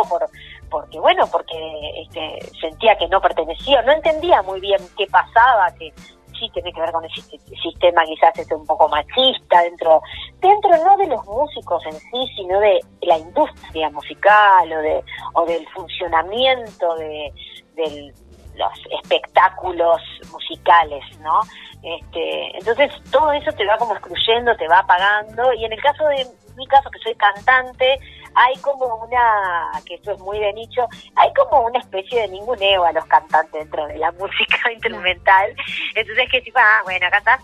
por 0.07 0.25
porque 0.69 0.99
bueno 0.99 1.27
porque 1.31 1.55
este, 2.01 2.39
sentía 2.61 2.95
que 2.95 3.07
no 3.07 3.19
pertenecía 3.19 3.81
no 3.81 3.91
entendía 3.91 4.41
muy 4.43 4.59
bien 4.59 4.79
qué 4.97 5.07
pasaba 5.07 5.71
que 5.77 5.91
sí 6.39 6.49
tiene 6.53 6.71
que 6.73 6.81
ver 6.81 6.91
con 6.91 7.03
el 7.03 7.11
sistema 7.11 8.03
quizás 8.05 8.37
este 8.37 8.53
un 8.53 8.65
poco 8.65 8.87
machista 8.89 9.61
dentro 9.63 10.01
dentro 10.39 10.69
no 10.77 10.97
de 10.97 11.07
los 11.07 11.25
músicos 11.25 11.83
en 11.87 11.93
sí 11.93 12.33
sino 12.35 12.59
de 12.59 12.79
la 13.01 13.17
industria 13.17 13.89
musical 13.89 14.71
o 14.71 14.81
de 14.81 15.03
o 15.33 15.45
del 15.45 15.67
funcionamiento 15.69 16.95
de, 16.95 17.33
de 17.75 18.13
los 18.55 18.71
espectáculos 19.01 20.01
musicales 20.31 21.03
no 21.19 21.41
este, 21.85 22.57
entonces 22.57 22.91
todo 23.11 23.31
eso 23.33 23.51
te 23.51 23.63
va 23.65 23.77
como 23.77 23.93
excluyendo, 23.93 24.55
te 24.57 24.67
va 24.67 24.79
apagando 24.79 25.53
y 25.53 25.65
en 25.65 25.73
el 25.73 25.81
caso 25.81 26.07
de 26.07 26.25
mi 26.57 26.65
caso 26.67 26.89
que 26.89 26.99
soy 26.99 27.13
cantante, 27.15 27.99
hay 28.33 28.55
como 28.61 29.03
una, 29.05 29.71
que 29.85 29.95
esto 29.95 30.11
es 30.13 30.19
muy 30.19 30.39
de 30.39 30.51
nicho, 30.53 30.87
hay 31.15 31.31
como 31.33 31.61
una 31.65 31.79
especie 31.79 32.21
de 32.21 32.27
ninguneo 32.29 32.85
a 32.85 32.91
los 32.91 33.05
cantantes 33.05 33.53
dentro 33.53 33.85
de 33.87 33.97
la 33.97 34.11
música 34.19 34.71
instrumental. 34.73 35.55
Entonces 35.93 36.27
que 36.31 36.41
tipo, 36.41 36.57
ah, 36.59 36.81
bueno, 36.83 37.05
canta 37.11 37.39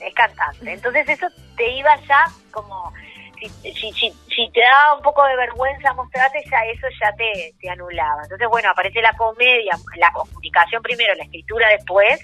es 0.00 0.14
cantante. 0.14 0.72
Entonces 0.72 1.08
eso 1.08 1.26
te 1.56 1.70
iba 1.72 1.94
ya 2.06 2.24
como, 2.50 2.92
si, 3.40 3.72
si, 3.72 3.92
si, 3.92 4.12
si, 4.34 4.50
te 4.52 4.60
daba 4.60 4.94
un 4.94 5.02
poco 5.02 5.24
de 5.24 5.36
vergüenza 5.36 5.92
mostrarte, 5.94 6.42
ya 6.50 6.64
eso 6.66 6.86
ya 7.00 7.12
te, 7.12 7.54
te 7.60 7.70
anulaba. 7.70 8.22
Entonces, 8.22 8.48
bueno, 8.48 8.70
aparece 8.70 9.00
la 9.02 9.12
comedia, 9.14 9.76
la 9.96 10.12
comunicación 10.12 10.82
primero, 10.82 11.14
la 11.14 11.24
escritura 11.24 11.68
después, 11.68 12.20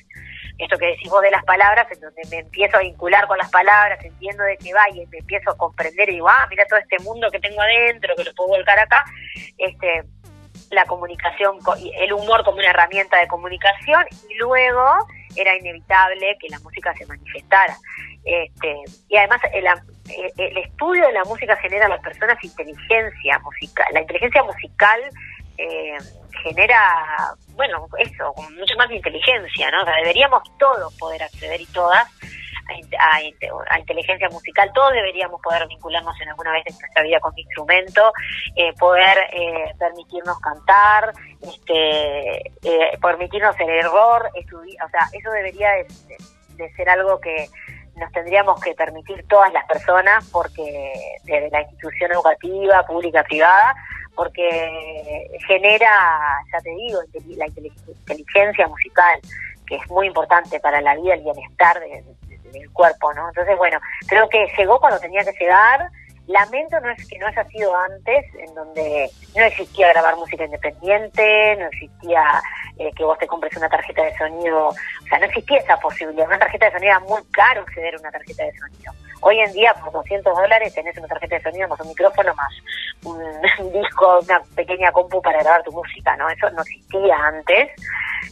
esto 0.58 0.78
que 0.78 0.86
decís 0.86 1.10
vos 1.10 1.22
de 1.22 1.30
las 1.30 1.44
palabras, 1.44 1.90
en 1.90 2.00
donde 2.00 2.22
me 2.30 2.38
empiezo 2.38 2.76
a 2.76 2.80
vincular 2.80 3.26
con 3.26 3.38
las 3.38 3.50
palabras, 3.50 4.02
entiendo 4.04 4.44
de 4.44 4.56
qué 4.56 4.72
va 4.72 4.88
y 4.90 5.06
me 5.06 5.18
empiezo 5.18 5.50
a 5.50 5.56
comprender 5.56 6.08
y 6.08 6.14
digo, 6.14 6.28
ah, 6.28 6.46
mira 6.48 6.64
todo 6.66 6.78
este 6.78 6.98
mundo 7.00 7.30
que 7.30 7.40
tengo 7.40 7.60
adentro, 7.60 8.14
que 8.16 8.24
lo 8.24 8.34
puedo 8.34 8.50
volcar 8.50 8.78
acá, 8.78 9.04
este 9.58 10.04
la 10.70 10.84
comunicación, 10.86 11.58
el 11.98 12.12
humor 12.12 12.44
como 12.44 12.58
una 12.58 12.70
herramienta 12.70 13.18
de 13.18 13.28
comunicación 13.28 14.04
y 14.28 14.34
luego 14.34 14.84
era 15.36 15.56
inevitable 15.56 16.36
que 16.40 16.48
la 16.48 16.58
música 16.60 16.92
se 16.94 17.06
manifestara. 17.06 17.76
Este, 18.24 18.76
y 19.08 19.16
además 19.16 19.40
el, 20.08 20.32
el 20.36 20.58
estudio 20.58 21.06
de 21.06 21.12
la 21.12 21.24
música 21.24 21.56
genera 21.56 21.86
a 21.86 21.90
las 21.90 22.00
personas 22.00 22.42
inteligencia 22.42 23.38
musical. 23.40 23.86
La 23.92 24.00
inteligencia 24.00 24.42
musical 24.42 25.00
eh, 25.58 25.96
genera, 26.42 27.34
bueno, 27.54 27.86
eso, 27.98 28.34
mucho 28.58 28.76
más 28.76 28.90
inteligencia, 28.90 29.70
¿no? 29.70 29.82
O 29.82 29.84
sea, 29.84 29.94
deberíamos 29.96 30.42
todos 30.58 30.94
poder 30.98 31.22
acceder 31.22 31.60
y 31.60 31.66
todas 31.66 32.08
a, 32.98 33.16
a, 33.70 33.78
inteligencia 33.78 34.28
musical, 34.30 34.70
todos 34.74 34.92
deberíamos 34.92 35.40
poder 35.42 35.66
vincularnos 35.68 36.18
en 36.20 36.28
alguna 36.28 36.52
vez 36.52 36.64
en 36.66 36.78
nuestra 36.78 37.02
vida 37.02 37.20
con 37.20 37.32
un 37.32 37.38
instrumento, 37.38 38.12
eh, 38.56 38.72
poder 38.78 39.18
eh, 39.32 39.74
permitirnos 39.78 40.38
cantar, 40.40 41.12
este, 41.42 42.38
eh, 42.62 42.98
permitirnos 43.00 43.58
el 43.60 43.68
error, 43.70 44.30
estudiar, 44.34 44.86
o 44.86 44.90
sea, 44.90 45.08
eso 45.12 45.30
debería 45.30 45.70
de, 45.72 46.74
ser 46.76 46.88
algo 46.88 47.20
que 47.20 47.48
nos 47.96 48.12
tendríamos 48.12 48.60
que 48.60 48.74
permitir 48.74 49.26
todas 49.28 49.52
las 49.52 49.64
personas 49.66 50.28
porque 50.30 50.92
desde 51.22 51.50
la 51.50 51.62
institución 51.62 52.12
educativa, 52.12 52.84
pública, 52.86 53.22
privada, 53.24 53.74
porque 54.14 55.28
genera, 55.46 55.90
ya 56.52 56.60
te 56.60 56.70
digo, 56.70 57.00
la 57.36 57.46
inteligencia 57.46 58.66
musical, 58.68 59.20
que 59.66 59.76
es 59.76 59.90
muy 59.90 60.06
importante 60.06 60.60
para 60.60 60.80
la 60.80 60.94
vida, 60.94 61.14
el 61.14 61.22
bienestar 61.22 61.80
del 61.80 62.70
cuerpo, 62.72 63.12
¿no? 63.14 63.28
Entonces, 63.28 63.56
bueno, 63.56 63.78
creo 64.06 64.28
que 64.28 64.46
llegó 64.56 64.78
cuando 64.78 65.00
tenía 65.00 65.24
que 65.24 65.32
llegar. 65.32 65.90
Lamento 66.26 66.80
no 66.80 66.90
es 66.90 67.06
que 67.06 67.18
no 67.18 67.26
haya 67.26 67.44
sido 67.44 67.76
antes, 67.76 68.24
en 68.36 68.54
donde 68.54 69.10
no 69.36 69.44
existía 69.44 69.92
grabar 69.92 70.16
música 70.16 70.44
independiente, 70.44 71.56
no 71.56 71.66
existía 71.66 72.22
eh, 72.78 72.90
que 72.96 73.04
vos 73.04 73.18
te 73.18 73.26
compres 73.26 73.54
una 73.56 73.68
tarjeta 73.68 74.02
de 74.02 74.16
sonido, 74.16 74.68
o 74.68 75.06
sea, 75.08 75.18
no 75.18 75.26
existía 75.26 75.58
esa 75.58 75.76
posibilidad. 75.76 76.26
Una 76.26 76.38
tarjeta 76.38 76.66
de 76.66 76.72
sonido 76.72 76.92
era 76.92 77.00
muy 77.00 77.22
caro 77.30 77.60
acceder 77.60 77.94
a 77.94 77.98
una 77.98 78.10
tarjeta 78.10 78.44
de 78.44 78.52
sonido. 78.58 78.92
Hoy 79.20 79.40
en 79.40 79.52
día, 79.52 79.74
por 79.74 79.92
200 79.92 80.34
dólares, 80.34 80.74
tenés 80.74 80.96
una 80.98 81.08
tarjeta 81.08 81.36
de 81.36 81.42
sonido 81.42 81.68
más 81.68 81.80
un 81.80 81.88
micrófono, 81.88 82.34
más 82.34 82.52
un, 83.04 83.72
disco, 83.72 84.20
una 84.20 84.40
pequeña 84.54 84.92
compu 84.92 85.20
para 85.22 85.42
grabar 85.42 85.62
tu 85.62 85.72
música, 85.72 86.16
¿no? 86.16 86.28
Eso 86.28 86.50
no 86.50 86.62
existía 86.62 87.16
antes. 87.16 87.70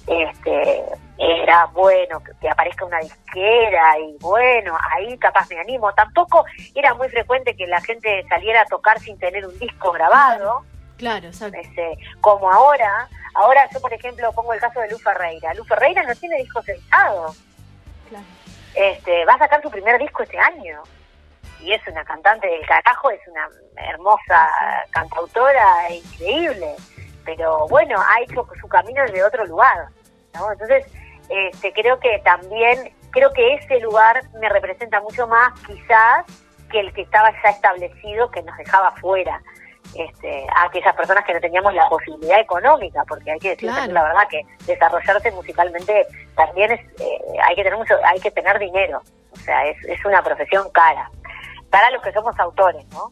Este, 0.07 0.85
era 1.19 1.67
bueno 1.67 2.23
que, 2.41 2.49
aparezca 2.49 2.85
una 2.85 2.99
disquera 2.99 3.99
y 3.99 4.17
bueno, 4.21 4.77
ahí 4.91 5.17
capaz 5.19 5.49
me 5.51 5.61
animo. 5.61 5.93
Tampoco 5.95 6.45
era 6.75 6.95
muy 6.95 7.09
frecuente 7.09 7.55
que 7.57 7.67
la 7.67 7.81
gente 7.81 8.25
saliera 8.29 8.63
a 8.63 8.67
tocar 8.67 8.99
sin 9.01 9.19
tener 9.19 9.47
un 9.47 9.59
disco 9.59 9.93
grabado. 9.93 10.65
Claro, 10.97 11.29
exacto. 11.29 11.59
Este, 11.61 11.99
como 12.21 12.51
ahora, 12.51 13.09
ahora 13.35 13.69
yo 13.73 13.81
por 13.81 13.93
ejemplo 13.93 14.33
pongo 14.33 14.53
el 14.53 14.61
caso 14.61 14.81
de 14.81 14.91
Luz 14.91 15.03
Ferreira. 15.03 15.55
Luz 15.55 15.67
Ferreira 15.69 16.03
no 16.05 16.15
tiene 16.15 16.37
discos 16.37 16.69
editados. 16.69 17.41
Claro. 18.09 18.25
Este, 18.75 19.25
va 19.27 19.35
a 19.35 19.39
sacar 19.39 19.61
su 19.63 19.71
primer 19.71 19.99
disco 19.99 20.23
este 20.23 20.39
año 20.39 20.83
y 21.61 21.73
es 21.73 21.87
una 21.87 22.05
cantante 22.05 22.49
del 22.49 22.67
carajo, 22.67 23.11
es 23.11 23.21
una 23.29 23.49
hermosa 23.77 24.49
cantautora 24.91 25.89
e 25.89 25.97
increíble, 25.97 26.75
pero 27.25 27.69
bueno, 27.69 28.01
ha 28.01 28.21
hecho 28.21 28.47
su 28.61 28.69
camino 28.69 29.03
desde 29.03 29.23
otro 29.23 29.45
lugar, 29.47 29.89
¿no? 30.35 30.51
Entonces, 30.53 30.87
este, 31.29 31.73
creo 31.73 32.01
que 32.01 32.21
también, 32.25 32.95
creo 33.11 33.33
que 33.33 33.55
ese 33.55 33.79
lugar 33.81 34.23
me 34.41 34.49
representa 34.49 35.01
mucho 35.01 35.27
más 35.27 35.53
quizás 35.61 36.27
que 36.71 36.81
el 36.81 36.93
que 36.93 37.03
estaba 37.03 37.31
ya 37.43 37.51
establecido 37.51 38.31
que 38.31 38.43
nos 38.43 38.57
dejaba 38.57 38.91
fuera. 38.93 39.41
Este, 39.95 40.47
a 40.57 40.65
aquellas 40.65 40.95
personas 40.97 41.23
que 41.25 41.35
no 41.35 41.41
teníamos 41.41 41.75
la 41.75 41.87
posibilidad 41.89 42.41
económica, 42.41 43.05
porque 43.07 43.31
hay 43.31 43.39
que 43.39 43.51
decir 43.51 43.71
la 43.71 44.03
verdad 44.03 44.27
que 44.31 44.41
desarrollarse 44.65 45.31
musicalmente 45.33 46.07
también 46.35 46.73
es, 46.73 46.81
eh, 46.99 47.21
hay 47.45 47.55
que 47.55 47.63
tener 47.63 47.79
mucho, 47.79 47.95
hay 48.03 48.19
que 48.19 48.31
tener 48.31 48.59
dinero, 48.59 49.03
o 49.33 49.37
sea, 49.37 49.67
es, 49.67 49.77
es 49.85 50.03
una 50.07 50.23
profesión 50.23 50.67
cara 50.71 51.11
para 51.69 51.91
los 51.91 52.03
que 52.03 52.13
somos 52.13 52.39
autores, 52.39 52.87
¿no? 52.93 53.11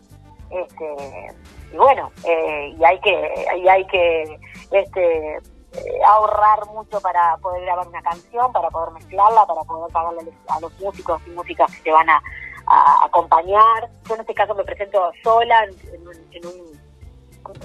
Este, 0.50 1.34
y 1.72 1.76
bueno, 1.76 2.12
eh, 2.24 2.74
y 2.78 2.84
hay 2.84 2.98
que, 3.00 3.34
y 3.56 3.68
hay 3.68 3.86
que 3.86 4.38
este, 4.70 5.36
eh, 5.36 6.00
ahorrar 6.06 6.66
mucho 6.66 7.00
para 7.00 7.36
poder 7.38 7.62
grabar 7.62 7.86
una 7.86 8.02
canción, 8.02 8.52
para 8.52 8.68
poder 8.70 8.92
mezclarla, 8.92 9.46
para 9.46 9.62
poder 9.62 9.92
pagarle 9.92 10.32
a 10.48 10.60
los 10.60 10.80
músicos 10.80 11.22
y 11.26 11.30
músicas 11.30 11.70
que 11.76 11.82
te 11.82 11.92
van 11.92 12.10
a, 12.10 12.22
acompañar. 12.70 13.88
Yo 14.08 14.14
en 14.14 14.20
este 14.20 14.34
caso 14.34 14.54
me 14.54 14.64
presento 14.64 15.10
sola 15.22 15.64
en, 15.64 16.46
un, 16.46 16.54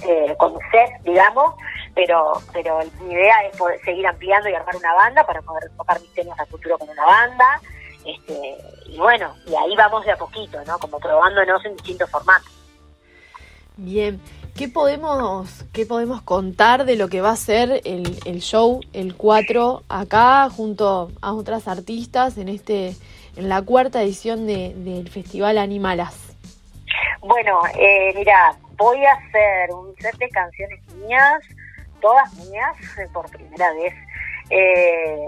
eh, 0.04 0.36
con 0.38 0.54
set, 0.72 1.02
digamos, 1.04 1.56
pero 1.94 2.34
pero 2.52 2.80
mi 3.02 3.14
idea 3.14 3.44
es 3.46 3.58
poder 3.58 3.80
seguir 3.84 4.08
ampliando 4.08 4.50
y 4.50 4.54
armar 4.54 4.76
una 4.76 4.94
banda 4.94 5.26
para 5.26 5.42
poder 5.42 5.70
tocar 5.78 6.02
mis 6.02 6.14
temas 6.14 6.40
a 6.40 6.46
futuro 6.46 6.78
con 6.78 6.90
una 6.90 7.06
banda. 7.06 7.62
Este, 8.06 8.58
y 8.88 8.98
bueno, 8.98 9.36
y 9.48 9.56
ahí 9.56 9.76
vamos 9.76 10.06
de 10.06 10.12
a 10.12 10.18
poquito, 10.18 10.64
¿no? 10.66 10.78
Como 10.78 11.00
probándonos 11.00 11.64
en 11.66 11.76
distintos 11.76 12.10
formatos. 12.10 12.52
Bien, 13.78 14.22
¿qué 14.56 14.68
podemos, 14.68 15.66
qué 15.74 15.86
podemos 15.86 16.22
contar 16.22 16.86
de 16.86 16.96
lo 16.96 17.10
que 17.10 17.22
va 17.22 17.32
a 17.32 17.36
ser 17.36 17.82
el, 17.84 18.20
el 18.26 18.42
show 18.42 18.80
el 18.94 19.16
4 19.16 19.84
acá 19.90 20.50
junto 20.50 21.12
a 21.22 21.34
otras 21.34 21.68
artistas 21.68 22.38
en 22.38 22.48
este 22.48 22.96
en 23.36 23.50
la 23.50 23.62
cuarta 23.62 24.02
edición 24.02 24.48
de, 24.48 24.74
del 24.76 25.10
Festival 25.10 25.58
Animalas? 25.58 26.36
Bueno, 27.22 27.62
eh, 27.78 28.14
mira, 28.16 28.56
voy 28.78 29.04
a 29.04 29.14
hacer 29.14 29.72
un 29.72 29.96
set 29.98 30.16
de 30.18 30.30
canciones 30.30 30.80
mías, 30.96 31.42
todas 32.02 32.34
mías, 32.50 32.76
por 33.14 33.30
primera 33.30 33.74
vez. 33.74 33.94
Eh, 34.50 35.28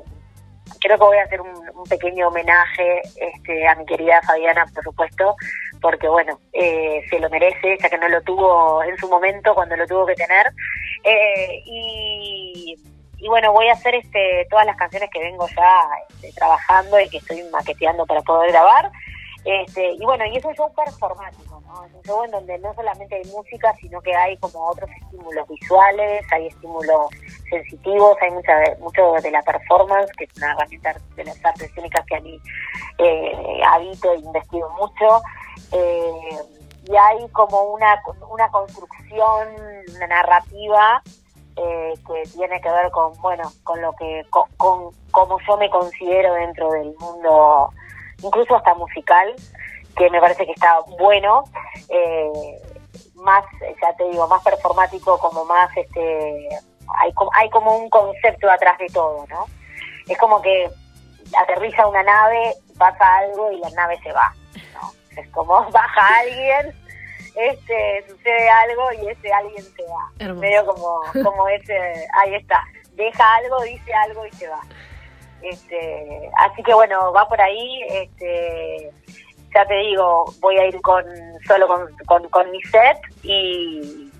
creo 0.79 0.97
que 0.97 1.03
voy 1.03 1.17
a 1.17 1.23
hacer 1.23 1.41
un, 1.41 1.57
pequeño 1.89 2.27
homenaje 2.27 3.01
este, 3.15 3.65
a 3.65 3.75
mi 3.75 3.85
querida 3.85 4.21
Fabiana, 4.21 4.65
por 4.73 4.83
supuesto, 4.83 5.35
porque 5.81 6.09
bueno, 6.09 6.37
eh, 6.51 7.01
se 7.09 7.19
lo 7.19 7.29
merece, 7.29 7.77
ya 7.81 7.89
que 7.89 7.97
no 7.97 8.09
lo 8.09 8.21
tuvo 8.23 8.83
en 8.83 8.97
su 8.97 9.07
momento 9.07 9.55
cuando 9.55 9.77
lo 9.77 9.87
tuvo 9.87 10.05
que 10.05 10.15
tener. 10.15 10.47
Eh, 11.03 11.63
y, 11.65 12.75
bueno, 13.27 13.51
voy 13.51 13.67
a 13.67 13.73
hacer 13.73 13.95
este, 13.95 14.45
todas 14.49 14.65
las 14.65 14.77
canciones 14.77 15.09
que 15.11 15.19
vengo 15.19 15.47
ya 15.55 15.87
este, 16.09 16.31
trabajando 16.33 16.99
y 16.99 17.09
que 17.09 17.17
estoy 17.17 17.43
maqueteando 17.51 18.05
para 18.05 18.21
poder 18.21 18.51
grabar. 18.51 18.91
Este, 19.43 19.93
y 19.93 20.03
bueno, 20.03 20.25
y 20.25 20.35
es 20.35 20.43
un 20.43 20.53
show 20.55 20.69
performático, 20.73 21.61
¿no? 21.65 21.85
Es 21.85 21.93
un 21.93 22.01
show 22.03 22.23
en 22.25 22.31
donde 22.31 22.57
no 22.59 22.73
solamente 22.73 23.15
hay 23.15 23.23
música, 23.31 23.73
sino 23.79 24.01
que 24.01 24.13
hay 24.13 24.35
como 24.37 24.67
otros 24.67 24.89
estímulos 25.01 25.47
visuales, 25.47 26.25
hay 26.31 26.47
estímulos 26.47 27.09
sensitivos, 27.49 28.17
hay 28.21 28.31
mucha, 28.31 28.53
mucho 28.79 29.13
de 29.23 29.31
la 29.31 29.41
performance, 29.43 30.11
que 30.17 30.25
es 30.25 30.37
una 30.37 30.51
herramienta 30.51 30.95
de 31.15 31.23
las 31.23 31.45
artes 31.45 31.69
escénicas 31.69 32.05
que 32.05 32.15
a 32.17 32.19
mí 32.19 32.39
eh, 32.97 33.61
habito 33.65 34.11
e 34.11 34.17
investigo 34.17 34.69
mucho. 34.71 35.21
Eh, 35.71 36.37
y 36.89 36.95
hay 36.95 37.27
como 37.29 37.61
una, 37.73 38.01
una 38.29 38.49
construcción, 38.49 39.47
una 39.95 40.07
narrativa 40.07 41.01
eh, 41.57 41.93
que 42.05 42.29
tiene 42.31 42.61
que 42.61 42.69
ver 42.69 42.91
con, 42.91 43.13
bueno, 43.21 43.51
con 43.63 43.81
lo 43.81 43.93
que, 43.93 44.25
con, 44.29 44.49
con 44.57 44.91
cómo 45.11 45.37
yo 45.47 45.57
me 45.57 45.69
considero 45.69 46.33
dentro 46.33 46.69
del 46.71 46.95
mundo 46.99 47.71
incluso 48.23 48.55
hasta 48.55 48.73
musical, 48.75 49.33
que 49.95 50.09
me 50.09 50.19
parece 50.19 50.45
que 50.45 50.51
está 50.51 50.79
bueno, 50.99 51.43
eh, 51.89 52.61
más, 53.15 53.43
ya 53.81 53.93
te 53.93 54.09
digo, 54.09 54.27
más 54.27 54.43
performático, 54.43 55.17
como 55.19 55.45
más, 55.45 55.69
este, 55.75 56.49
hay, 56.99 57.13
hay 57.33 57.49
como 57.49 57.75
un 57.77 57.89
concepto 57.89 58.49
atrás 58.49 58.77
de 58.77 58.87
todo, 58.87 59.25
¿no? 59.27 59.45
Es 60.07 60.17
como 60.17 60.41
que 60.41 60.69
aterriza 61.37 61.87
una 61.87 62.03
nave, 62.03 62.53
pasa 62.77 63.17
algo 63.17 63.51
y 63.51 63.59
la 63.59 63.69
nave 63.71 63.99
se 64.01 64.11
va, 64.11 64.33
¿no? 64.73 64.91
Es 65.19 65.27
como 65.29 65.63
baja 65.71 66.19
alguien, 66.19 66.73
este, 67.37 68.05
sucede 68.07 68.49
algo 68.49 68.91
y 68.93 69.09
ese 69.09 69.31
alguien 69.31 69.63
se 69.63 69.83
va. 69.83 70.33
Medio 70.33 70.65
como, 70.65 71.01
como 71.23 71.47
ese, 71.49 71.77
ahí 72.13 72.35
está, 72.35 72.63
deja 72.93 73.35
algo, 73.35 73.61
dice 73.61 73.93
algo 73.93 74.25
y 74.25 74.31
se 74.31 74.47
va. 74.47 74.61
Este, 75.41 76.29
así 76.37 76.63
que 76.63 76.73
bueno, 76.73 77.13
va 77.13 77.27
por 77.27 77.39
ahí. 77.39 77.81
Este, 77.89 78.91
ya 79.53 79.65
te 79.65 79.75
digo, 79.75 80.25
voy 80.39 80.57
a 80.57 80.65
ir 80.67 80.81
con 80.81 81.03
solo 81.47 81.67
con, 82.05 82.27
con, 82.29 82.51
mi 82.51 82.61
set 82.63 82.97
y, 83.23 84.11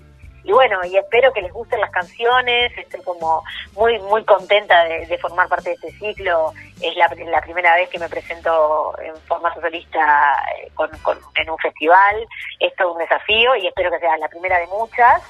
y 0.44 0.52
bueno, 0.52 0.78
y 0.84 0.96
espero 0.96 1.32
que 1.32 1.42
les 1.42 1.52
gusten 1.52 1.80
las 1.80 1.90
canciones. 1.90 2.72
Estoy 2.76 3.02
como 3.02 3.42
muy 3.76 3.98
muy 4.00 4.24
contenta 4.24 4.84
de, 4.84 5.18
formar 5.18 5.48
parte 5.48 5.70
de 5.70 5.74
este 5.74 5.92
ciclo. 5.98 6.52
Es 6.80 6.96
la, 6.96 7.08
primera 7.40 7.74
vez 7.74 7.88
que 7.88 7.98
me 7.98 8.08
presento 8.08 8.94
en 9.00 9.16
formato 9.22 9.60
solista 9.60 10.32
eh, 10.56 10.70
con, 10.74 10.90
en 11.34 11.50
un 11.50 11.58
festival. 11.58 12.26
Es 12.60 12.72
un 12.84 12.98
desafío 12.98 13.56
y 13.56 13.66
espero 13.66 13.90
que 13.90 13.98
sea 13.98 14.16
la 14.18 14.28
primera 14.28 14.58
de 14.58 14.66
muchas. 14.68 15.22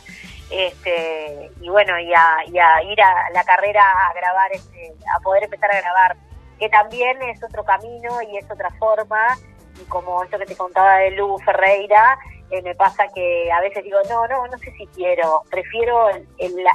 Este 0.50 1.50
y 1.61 1.69
bueno 1.69 1.99
y 1.99 2.12
a, 2.14 2.43
ir 2.47 3.02
a 3.02 3.31
la 3.33 3.45
carrera 3.45 3.83
a 3.83 4.15
grabar 4.15 4.50
este, 4.52 4.95
a 5.15 5.21
poder 5.21 5.45
empezar 5.45 5.71
a 5.71 5.80
grabar 5.80 6.17
que 6.58 6.69
también 6.71 7.21
es 7.23 7.43
otro 7.43 7.65
camino 7.65 8.23
y 8.23 8.37
es 8.39 8.50
otra 8.50 8.71
forma. 8.78 9.39
Y 9.80 9.84
como 9.84 10.23
esto 10.25 10.39
que 10.39 10.47
te 10.47 10.56
contaba 10.56 10.99
de 10.99 11.13
Lu 11.13 11.39
Ferreira 11.41 12.19
eh, 12.50 12.63
me 12.63 12.75
pasa 12.75 13.04
que 13.15 13.52
a 13.52 13.61
veces 13.61 13.84
digo 13.84 13.99
no 14.08 14.26
no 14.26 14.47
no 14.47 14.58
sé 14.58 14.73
si 14.73 14.87
quiero. 14.89 15.43
Prefiero 15.50 16.08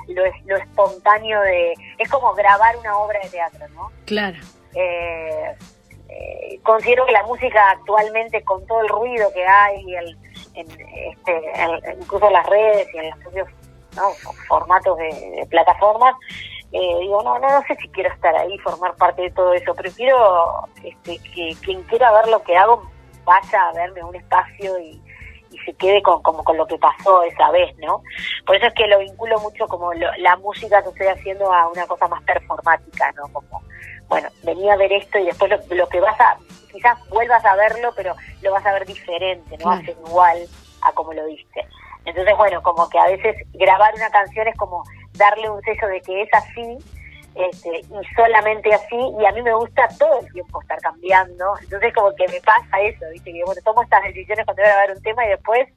lo, 0.08 0.56
espontáneo 0.56 1.42
de 1.42 1.74
es 1.98 2.10
como 2.10 2.34
grabar 2.34 2.78
una 2.78 2.98
obra 2.98 3.20
de 3.24 3.30
teatro 3.30 3.68
no 3.70 3.92
claro 4.06 4.38
eh, 4.76 5.56
considero 6.64 7.06
que 7.06 7.12
la 7.12 7.24
música 7.24 7.72
actualmente 7.72 8.44
con 8.44 8.66
todo 8.66 8.82
el 8.82 8.90
ruido 8.90 9.32
que 9.34 9.46
hay 9.46 9.96
en, 9.96 10.16
este, 10.56 11.96
incluso 12.00 12.28
en 12.28 12.34
las 12.34 12.46
redes 12.46 12.88
y 12.94 12.98
en 12.98 13.10
los 13.10 13.20
propios 13.20 13.50
formatos 14.48 14.98
de, 14.98 15.48
plataformas, 15.50 16.16
eh, 16.72 16.98
digo, 17.02 17.22
no, 17.22 17.38
no, 17.38 17.50
no 17.50 17.62
sé 17.68 17.76
si 17.76 17.88
quiero 17.90 18.12
estar 18.12 18.36
ahí, 18.36 18.58
formar 18.60 18.96
parte 18.96 19.24
de 19.24 19.32
todo 19.32 19.54
eso, 19.54 19.76
prefiero 19.76 20.68
este, 20.84 21.20
que 21.20 21.56
quien 21.62 21.84
quiera 21.84 22.12
ver 22.12 22.28
lo 22.30 22.42
que 22.42 22.58
hago 22.58 22.84
vaya 23.24 23.70
a 23.70 23.74
verme 23.74 24.04
un 24.04 24.16
espacio 24.16 24.78
y, 24.80 25.00
se 25.66 25.74
quede 25.76 26.02
con, 26.02 26.22
como 26.24 26.44
con 26.44 26.58
lo 26.58 26.66
que 26.66 26.80
pasó 26.80 27.22
esa 27.22 27.52
vez, 27.52 27.78
¿no? 27.78 28.02
Por 28.44 28.56
eso 28.56 28.66
es 28.66 28.74
que 28.74 28.88
lo 28.88 28.98
vinculo 29.00 29.40
mucho 29.40 29.68
como 29.68 29.94
la 29.94 30.36
música 30.38 30.82
que 30.82 30.90
estoy 30.90 31.08
haciendo 31.08 31.54
a 31.54 31.70
una 31.70 31.86
cosa 31.86 32.08
más 32.08 32.22
performática, 32.24 33.12
¿no? 33.12 33.32
Como, 33.32 33.62
bueno, 34.08 34.30
venía 34.44 34.74
a 34.74 34.78
ver 34.78 34.92
esto 34.94 35.18
y 35.18 35.26
después 35.26 35.52
lo, 35.70 35.90
que 35.90 36.00
vas 36.00 36.20
a, 36.20 36.38
quizás 36.72 36.98
vuelvas 37.10 37.44
a 37.46 37.56
verlo, 37.56 37.92
pero 37.96 38.16
lo 38.42 38.52
vas 38.52 38.66
a 38.66 38.74
ver 38.74 38.86
diferente, 38.86 39.58
no 39.58 39.66
va 39.66 39.76
a 39.76 39.82
ser 39.82 39.96
igual 40.06 40.38
a 40.82 40.92
como 40.94 41.14
lo 41.14 41.26
viste. 41.26 41.66
Entonces, 42.06 42.36
bueno, 42.38 42.62
como 42.62 42.90
que 42.90 43.00
a 43.00 43.06
veces 43.06 43.36
grabar 43.54 43.94
una 43.96 44.10
canción 44.10 44.48
es 44.48 44.56
como 44.58 44.84
darle 45.14 45.50
un 45.50 45.62
sello 45.62 45.88
de 45.88 46.02
que 46.02 46.22
es 46.24 46.30
así 46.34 46.78
este, 47.36 47.80
y 47.80 48.16
solamente 48.16 48.72
así, 48.74 48.96
y 49.20 49.26
a 49.26 49.32
mí 49.32 49.42
me 49.42 49.56
gusta 49.56 49.88
todo 49.98 50.20
el 50.20 50.32
tiempo 50.32 50.62
estar 50.62 50.80
cambiando, 50.82 51.54
entonces 51.62 51.92
como 51.94 52.14
que 52.16 52.28
me 52.28 52.40
pasa 52.42 52.80
eso, 52.82 53.06
¿viste? 53.12 53.34
Que 53.34 53.44
bueno, 53.44 53.60
tomo 53.64 53.82
estas 53.82 54.04
decisiones 54.04 54.46
cuando 54.46 54.62
voy 54.62 54.70
a 54.70 54.74
grabar 54.74 54.96
un 54.96 55.02
tema 55.02 55.26
y 55.26 55.30
después 55.30 55.68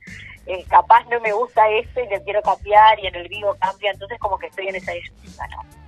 eh, 0.47 0.65
capaz 0.69 1.07
no 1.07 1.19
me 1.21 1.33
gusta 1.33 1.67
esto 1.71 2.01
y 2.01 2.09
le 2.09 2.23
quiero 2.25 2.43
cambiar 2.43 3.01
y 3.01 3.07
en 3.07 3.15
el 3.15 3.29
vivo 3.29 3.57
cambia, 3.59 3.91
entonces 3.91 4.19
como 4.19 4.39
que 4.39 4.49
estoy 4.49 4.69
en 4.69 4.77
esa 4.77 4.93
disyuntiva, 4.93 5.47
¿no? 5.49 5.86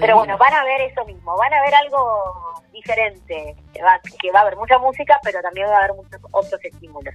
Pero 0.00 0.16
bueno, 0.16 0.36
van 0.36 0.52
a 0.52 0.64
ver 0.64 0.80
eso 0.82 1.04
mismo, 1.04 1.36
van 1.36 1.52
a 1.52 1.62
ver 1.62 1.74
algo 1.74 2.62
diferente, 2.72 3.56
que 3.72 3.82
va, 3.82 4.00
que 4.20 4.32
va 4.32 4.40
a 4.40 4.42
haber 4.42 4.56
mucha 4.56 4.78
música, 4.78 5.18
pero 5.22 5.40
también 5.40 5.68
va 5.68 5.76
a 5.76 5.84
haber 5.84 5.94
muchos 5.94 6.20
otros 6.32 6.60
estímulos. 6.64 7.14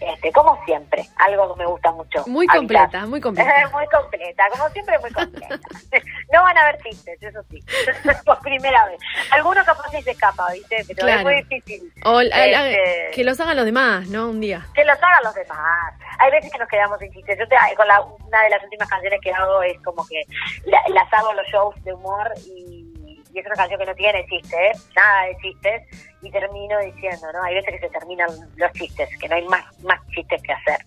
Este, 0.00 0.32
como 0.32 0.58
siempre, 0.64 1.04
algo 1.16 1.54
que 1.54 1.60
me 1.60 1.66
gusta 1.66 1.92
mucho. 1.92 2.24
Muy 2.26 2.46
completa, 2.46 3.06
muy 3.06 3.20
completa. 3.20 3.68
muy 3.72 3.86
completa, 3.86 4.44
como 4.50 4.68
siempre, 4.70 4.98
muy 4.98 5.10
completa. 5.12 5.60
no 6.32 6.42
van 6.42 6.58
a 6.58 6.62
haber 6.62 6.82
chistes, 6.82 7.22
eso 7.22 7.40
sí, 7.50 7.62
por 8.24 8.38
primera 8.40 8.84
vez. 8.86 9.00
Algunos 9.30 9.64
capaz 9.64 9.90
se 9.90 10.10
escapa, 10.10 10.52
¿viste? 10.52 10.84
Pero 10.88 11.08
es 11.08 11.22
muy 11.22 11.36
difícil. 11.36 11.92
Este, 12.22 13.10
que 13.14 13.24
los 13.24 13.38
hagan 13.40 13.56
los 13.56 13.64
demás, 13.64 14.08
¿no? 14.08 14.28
Un 14.28 14.40
día. 14.40 14.66
Que 14.74 14.84
los 14.84 14.98
hagan 14.98 15.22
los 15.22 15.34
demás. 15.34 15.94
Hay 16.18 16.30
veces 16.32 16.50
que 16.50 16.58
nos 16.58 16.68
quedamos 16.68 16.98
sin 16.98 17.12
chistes. 17.12 17.38
Yo 17.38 17.46
te, 17.46 17.56
con 17.76 17.86
la, 17.86 18.00
una 18.00 18.42
de 18.42 18.50
las 18.50 18.62
últimas 18.64 18.88
canciones 18.88 19.20
que 19.20 19.32
hago 19.32 19.62
es 19.62 19.80
como 19.82 20.06
que 20.06 20.22
las 20.66 21.12
hago 21.12 21.32
los 21.32 21.46
shows 21.46 21.74
de 21.84 21.92
humor 21.92 22.32
y 22.44 22.91
y 23.32 23.38
es 23.38 23.46
una 23.46 23.54
canción 23.54 23.80
que 23.80 23.86
no 23.86 23.94
tiene 23.94 24.26
chistes, 24.26 24.90
nada 24.94 25.26
de 25.26 25.36
chistes, 25.38 25.82
y 26.22 26.30
termino 26.30 26.78
diciendo, 26.80 27.32
¿no? 27.32 27.42
Hay 27.42 27.54
veces 27.54 27.72
que 27.72 27.86
se 27.86 27.88
terminan 27.88 28.28
los 28.56 28.72
chistes, 28.72 29.08
que 29.18 29.28
no 29.28 29.36
hay 29.36 29.46
más, 29.48 29.64
más 29.82 30.00
chistes 30.14 30.42
que 30.42 30.52
hacer. 30.52 30.78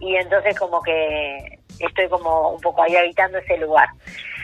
Y 0.00 0.16
entonces 0.16 0.58
como 0.58 0.82
que 0.82 1.58
estoy 1.80 2.08
como 2.08 2.50
un 2.50 2.60
poco 2.60 2.82
ahí 2.82 2.96
habitando 2.96 3.38
ese 3.38 3.56
lugar. 3.56 3.88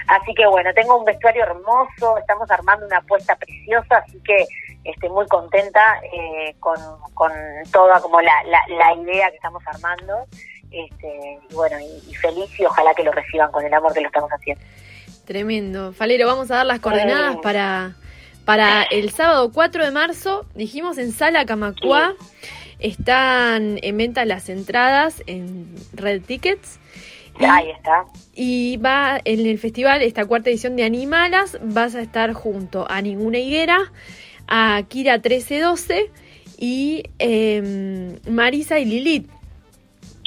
Así 0.09 0.35
que 0.35 0.47
bueno, 0.47 0.73
tengo 0.75 0.99
un 0.99 1.05
vestuario 1.05 1.45
hermoso, 1.45 2.17
estamos 2.19 2.51
armando 2.51 2.87
una 2.87 2.99
apuesta 2.99 3.37
preciosa, 3.37 3.99
así 3.99 4.21
que 4.25 4.47
estoy 4.85 5.11
muy 5.11 5.27
contenta 5.29 6.01
eh, 6.13 6.55
con, 6.59 6.77
con 7.15 7.31
toda 7.71 8.01
como 8.01 8.21
la, 8.21 8.33
la, 8.45 8.95
idea 8.95 9.31
que 9.31 9.37
estamos 9.37 9.63
armando. 9.67 10.27
Este, 10.71 11.39
y 11.51 11.55
bueno, 11.55 11.77
y 11.79 12.15
feliz 12.15 12.59
y 12.59 12.65
ojalá 12.65 12.95
que 12.95 13.05
lo 13.05 13.13
reciban 13.13 13.53
con 13.53 13.65
el 13.65 13.75
amor 13.75 13.93
que 13.93 14.01
lo 14.01 14.07
estamos 14.07 14.31
haciendo. 14.31 14.65
Tremendo. 15.25 15.93
Falero, 15.93 16.27
vamos 16.27 16.51
a 16.51 16.57
dar 16.57 16.67
las 16.67 16.81
coordenadas 16.81 17.37
para, 17.43 17.97
para 18.45 18.83
el 18.83 19.11
sábado 19.11 19.53
4 19.53 19.85
de 19.85 19.91
marzo. 19.91 20.47
Dijimos 20.55 20.99
en 20.99 21.13
Sala 21.13 21.47
Camacuá. 21.47 22.15
Están 22.79 23.79
en 23.83 23.97
venta 23.97 24.25
las 24.25 24.49
entradas 24.49 25.23
en 25.27 25.75
Red 25.93 26.23
Tickets. 26.23 26.81
Ahí 27.41 27.71
está. 27.71 28.05
Y 28.35 28.77
va 28.79 29.21
en 29.25 29.47
el 29.47 29.59
festival, 29.59 30.03
esta 30.03 30.27
cuarta 30.27 30.51
edición 30.51 30.77
de 30.77 30.85
Animalas, 30.85 31.59
vas 31.63 31.95
a 31.95 32.03
estar 32.03 32.33
junto 32.33 32.87
a 32.91 33.01
Ninguna 33.01 33.39
Higuera, 33.39 33.93
a 34.49 34.83
Kira 34.89 35.15
1312 35.15 36.11
y 36.59 37.05
em, 37.19 38.19
Marisa 38.29 38.79
y 38.79 38.85
Lilith. 38.85 39.31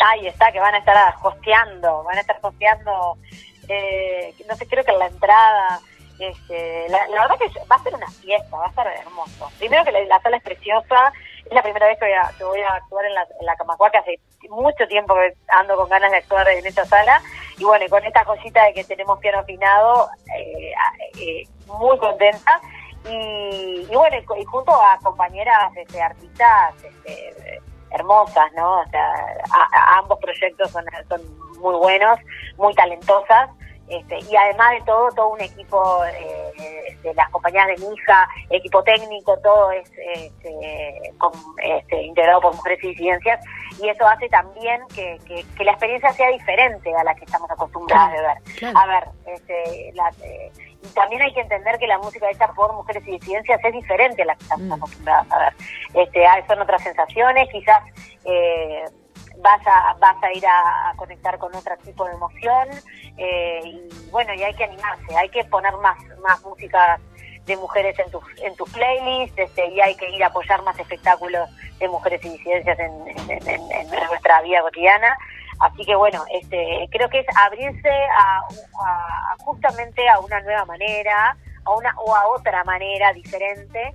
Ahí 0.03 0.27
está, 0.27 0.51
que 0.51 0.59
van 0.59 0.75
a 0.75 0.79
estar 0.79 0.95
hosteando, 1.21 2.03
van 2.03 2.17
a 2.17 2.21
estar 2.21 2.37
hosteando, 2.41 3.17
eh, 3.67 4.33
no 4.47 4.55
sé, 4.55 4.67
creo 4.67 4.83
que 4.83 4.91
en 4.91 4.99
la 4.99 5.07
entrada. 5.07 5.79
Este, 6.17 6.87
la, 6.87 7.05
verdad 7.09 7.37
que 7.37 7.59
va 7.69 7.75
a 7.75 7.83
ser 7.83 7.93
una 7.93 8.09
fiesta, 8.09 8.55
va 8.55 8.67
a 8.67 8.69
estar 8.69 8.87
hermoso. 8.87 9.51
Primero 9.59 9.83
que 9.83 9.91
la, 9.91 10.21
sala 10.21 10.37
es 10.37 10.43
preciosa, 10.43 11.11
es 11.45 11.51
la 11.51 11.61
primera 11.61 11.87
vez 11.87 11.99
que 11.99 12.05
voy 12.45 12.61
a, 12.61 12.69
actuar 12.69 13.05
en 13.05 13.13
la, 13.13 13.27
en 13.37 13.45
la 13.45 13.53
hace 13.99 14.19
mucho 14.49 14.87
tiempo 14.87 15.13
que 15.13 15.33
ando 15.49 15.75
con 15.75 15.89
ganas 15.89 16.11
de 16.11 16.17
actuar 16.17 16.47
en 16.47 16.65
esta 16.65 16.85
sala, 16.85 17.21
y 17.57 17.65
bueno, 17.65 17.85
y 17.85 17.89
con 17.89 18.03
esta 18.05 18.23
cosita 18.23 18.63
de 18.63 18.73
que 18.73 18.85
tenemos 18.85 19.19
piano 19.19 19.39
afinado, 19.39 20.09
eh, 20.37 20.73
eh, 21.19 21.43
muy 21.67 21.97
contenta. 21.97 22.61
Y, 23.07 23.85
bueno, 23.93 24.17
y, 24.17 24.45
junto 24.45 24.71
a 24.71 24.97
compañeras 25.03 25.75
este, 25.75 26.01
artistas 26.01 26.73
este, 26.83 27.61
hermosas, 27.91 28.51
¿no? 28.55 28.81
O 28.81 28.85
sea, 28.87 29.13
ambos 29.97 30.17
proyectos 30.19 30.71
son 30.71 30.85
muy 31.65 31.75
buenos, 31.79 32.19
muy 32.57 32.73
talentosas. 32.75 33.49
Este, 33.87 34.17
y 34.19 34.35
además 34.35 34.71
de 34.71 34.81
todo, 34.81 35.09
todo 35.11 35.29
un 35.29 35.41
equipo 35.41 36.03
eh, 36.05 36.97
de 37.03 37.13
las 37.13 37.29
compañías 37.29 37.67
de 37.67 37.77
mi 37.77 37.93
hija, 37.93 38.27
equipo 38.49 38.83
técnico, 38.83 39.37
todo 39.43 39.71
es 39.71 39.87
este, 40.15 41.13
este, 41.61 42.01
integrado 42.01 42.41
por 42.41 42.55
mujeres 42.55 42.83
y 42.83 42.87
disidencias, 42.89 43.39
y 43.79 43.87
eso 43.87 44.07
hace 44.07 44.27
también 44.29 44.81
que, 44.95 45.19
que, 45.55 45.63
la 45.63 45.73
experiencia 45.73 46.11
sea 46.13 46.31
diferente 46.31 46.95
a 46.95 47.03
la 47.03 47.13
que 47.13 47.25
estamos 47.25 47.49
acostumbradas 47.51 48.13
de 48.13 48.21
ver. 48.21 48.73
A 48.75 48.87
ver, 48.87 49.03
este, 49.27 49.91
la, 49.93 50.09
eh, 50.23 50.51
y 50.81 50.87
también 50.95 51.21
hay 51.21 51.33
que 51.33 51.41
entender 51.41 51.77
que 51.77 51.85
la 51.85 51.99
música 51.99 52.27
hecha 52.31 52.47
por 52.53 52.73
mujeres 52.73 53.03
y 53.07 53.11
disidencias 53.11 53.63
es 53.63 53.73
diferente 53.73 54.23
a 54.23 54.25
la 54.25 54.35
que 54.35 54.43
estamos 54.45 54.67
mm. 54.67 54.73
acostumbradas 54.73 55.31
a 55.31 55.39
ver. 55.39 55.53
Este, 55.93 56.25
son 56.47 56.59
otras 56.59 56.81
sensaciones, 56.81 57.49
quizás 57.51 57.83
eh, 58.25 58.83
vas 59.45 59.67
a 59.67 59.93
vas 59.99 60.23
a 60.23 60.33
ir 60.33 60.45
a, 60.45 60.93
conectar 60.97 61.37
con 61.37 61.55
otro 61.55 61.77
tipo 61.77 62.05
de 62.05 62.13
emoción 62.13 62.67
eh, 63.17 63.61
y 63.63 64.09
bueno, 64.09 64.33
y 64.33 64.41
hay 64.41 64.53
que 64.55 64.63
animarse, 64.63 65.15
hay 65.15 65.29
que 65.29 65.43
poner 65.45 65.73
más 65.77 65.97
más 66.23 66.41
música 66.43 66.99
de 67.45 67.55
mujeres 67.57 67.97
en 67.99 68.09
tus 68.09 68.23
en 68.41 68.55
tus 68.55 68.67
playlists 68.71 69.37
este, 69.37 69.67
y 69.67 69.79
hay 69.79 69.95
que 69.95 70.09
ir 70.09 70.23
a 70.23 70.27
apoyar 70.27 70.63
más 70.63 70.77
espectáculos 70.79 71.47
de 71.77 71.87
mujeres 71.87 72.25
y 72.25 72.29
disidencias 72.29 72.79
en, 72.79 72.91
en 73.29 73.89
nuestra 74.09 74.41
vida 74.41 74.61
cotidiana. 74.61 75.15
Así 75.59 75.85
que 75.85 75.95
bueno, 75.95 76.23
este, 76.33 76.87
creo 76.91 77.09
que 77.09 77.19
es 77.19 77.27
abrirse 77.37 77.89
a, 77.89 78.41
justamente 79.39 80.07
a 80.09 80.19
una 80.19 80.41
nueva 80.41 80.65
manera, 80.65 81.37
a 81.63 81.71
una 81.71 81.93
o 81.97 82.15
a 82.15 82.27
otra 82.27 82.63
manera 82.63 83.13
diferente, 83.13 83.93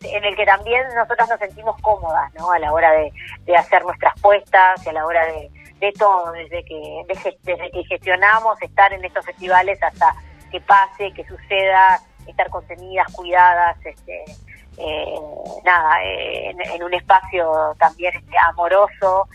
en 0.00 0.24
el 0.24 0.36
que 0.36 0.44
también 0.44 0.82
nosotras 0.94 1.28
nos 1.28 1.38
sentimos 1.38 1.80
cómodas, 1.80 2.32
¿no? 2.34 2.50
A 2.50 2.58
la 2.58 2.72
hora 2.72 2.92
de, 2.92 3.12
hacer 3.56 3.84
nuestras 3.84 4.18
puestas 4.20 4.84
y 4.86 4.88
a 4.88 4.92
la 4.92 5.06
hora 5.06 5.26
de, 5.26 5.92
todo, 5.98 6.30
desde 6.32 6.64
que 6.64 7.04
desde 7.08 7.70
que 7.70 7.84
gestionamos 7.88 8.60
estar 8.62 8.92
en 8.92 9.04
estos 9.04 9.24
festivales 9.26 9.82
hasta 9.82 10.14
que 10.50 10.60
pase, 10.60 11.12
que 11.12 11.24
suceda, 11.24 12.00
estar 12.26 12.48
contenidas, 12.50 13.12
cuidadas, 13.12 13.76
este, 13.84 14.24
eh, 14.78 15.14
nada, 15.64 16.02
en, 16.04 16.60
en, 16.60 16.82
un 16.84 16.94
espacio 16.94 17.74
también 17.78 18.14
este, 18.14 18.36
amoroso 18.48 19.28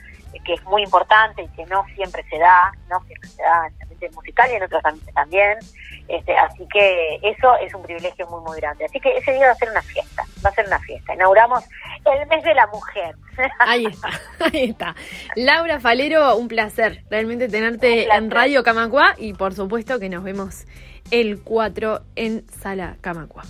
que 0.43 0.53
es 0.53 0.63
muy 0.63 0.83
importante 0.83 1.43
y 1.43 1.47
que 1.49 1.65
no 1.65 1.85
siempre 1.95 2.23
se 2.29 2.37
da, 2.37 2.71
no 2.89 2.99
siempre 3.03 3.29
se 3.29 3.41
da 3.41 3.67
en 3.67 3.73
el 3.73 3.81
ambiente 3.81 4.09
musical 4.11 4.51
y 4.51 4.55
en 4.55 4.63
otros 4.63 4.85
ambientes 4.85 5.13
también. 5.13 5.59
Este, 6.07 6.35
así 6.37 6.65
que 6.71 7.19
eso 7.21 7.55
es 7.57 7.73
un 7.73 7.83
privilegio 7.83 8.27
muy, 8.27 8.41
muy 8.41 8.59
grande. 8.59 8.85
Así 8.85 8.99
que 8.99 9.17
ese 9.17 9.33
día 9.33 9.47
va 9.47 9.51
a 9.51 9.55
ser 9.55 9.69
una 9.69 9.81
fiesta, 9.81 10.23
va 10.45 10.49
a 10.49 10.53
ser 10.53 10.67
una 10.67 10.79
fiesta. 10.79 11.13
Inauguramos 11.13 11.63
el 12.05 12.27
mes 12.27 12.43
de 12.43 12.53
la 12.53 12.67
mujer. 12.67 13.15
Ahí 13.59 13.85
está, 13.85 14.09
ahí 14.45 14.63
está. 14.71 14.95
Laura 15.35 15.79
Falero, 15.79 16.35
un 16.37 16.47
placer 16.47 17.03
realmente 17.09 17.47
tenerte 17.47 18.07
en 18.11 18.31
Radio 18.31 18.63
Camacua 18.63 19.13
y 19.17 19.33
por 19.33 19.53
supuesto 19.53 19.99
que 19.99 20.09
nos 20.09 20.23
vemos 20.23 20.65
el 21.11 21.43
4 21.43 22.01
en 22.15 22.49
Sala 22.49 22.97
Camacua. 23.01 23.43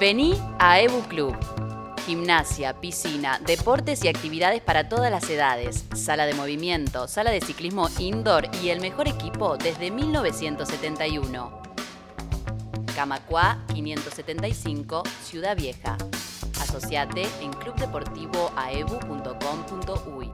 Vení 0.00 0.34
a 0.58 0.80
Ebu 0.80 1.02
Club 1.02 1.65
gimnasia, 2.06 2.80
piscina, 2.80 3.38
deportes 3.44 4.02
y 4.04 4.08
actividades 4.08 4.62
para 4.62 4.88
todas 4.88 5.10
las 5.10 5.28
edades, 5.28 5.84
sala 5.94 6.24
de 6.24 6.34
movimiento, 6.34 7.08
sala 7.08 7.32
de 7.32 7.40
ciclismo 7.40 7.88
indoor 7.98 8.48
y 8.62 8.68
el 8.68 8.80
mejor 8.80 9.08
equipo 9.08 9.56
desde 9.56 9.90
1971. 9.90 11.62
Camacua 12.94 13.64
575, 13.74 15.02
Ciudad 15.24 15.56
Vieja. 15.56 15.96
Asociate 16.60 17.26
en 17.42 17.52
clubdeportivoaebu.com.uy. 17.52 20.25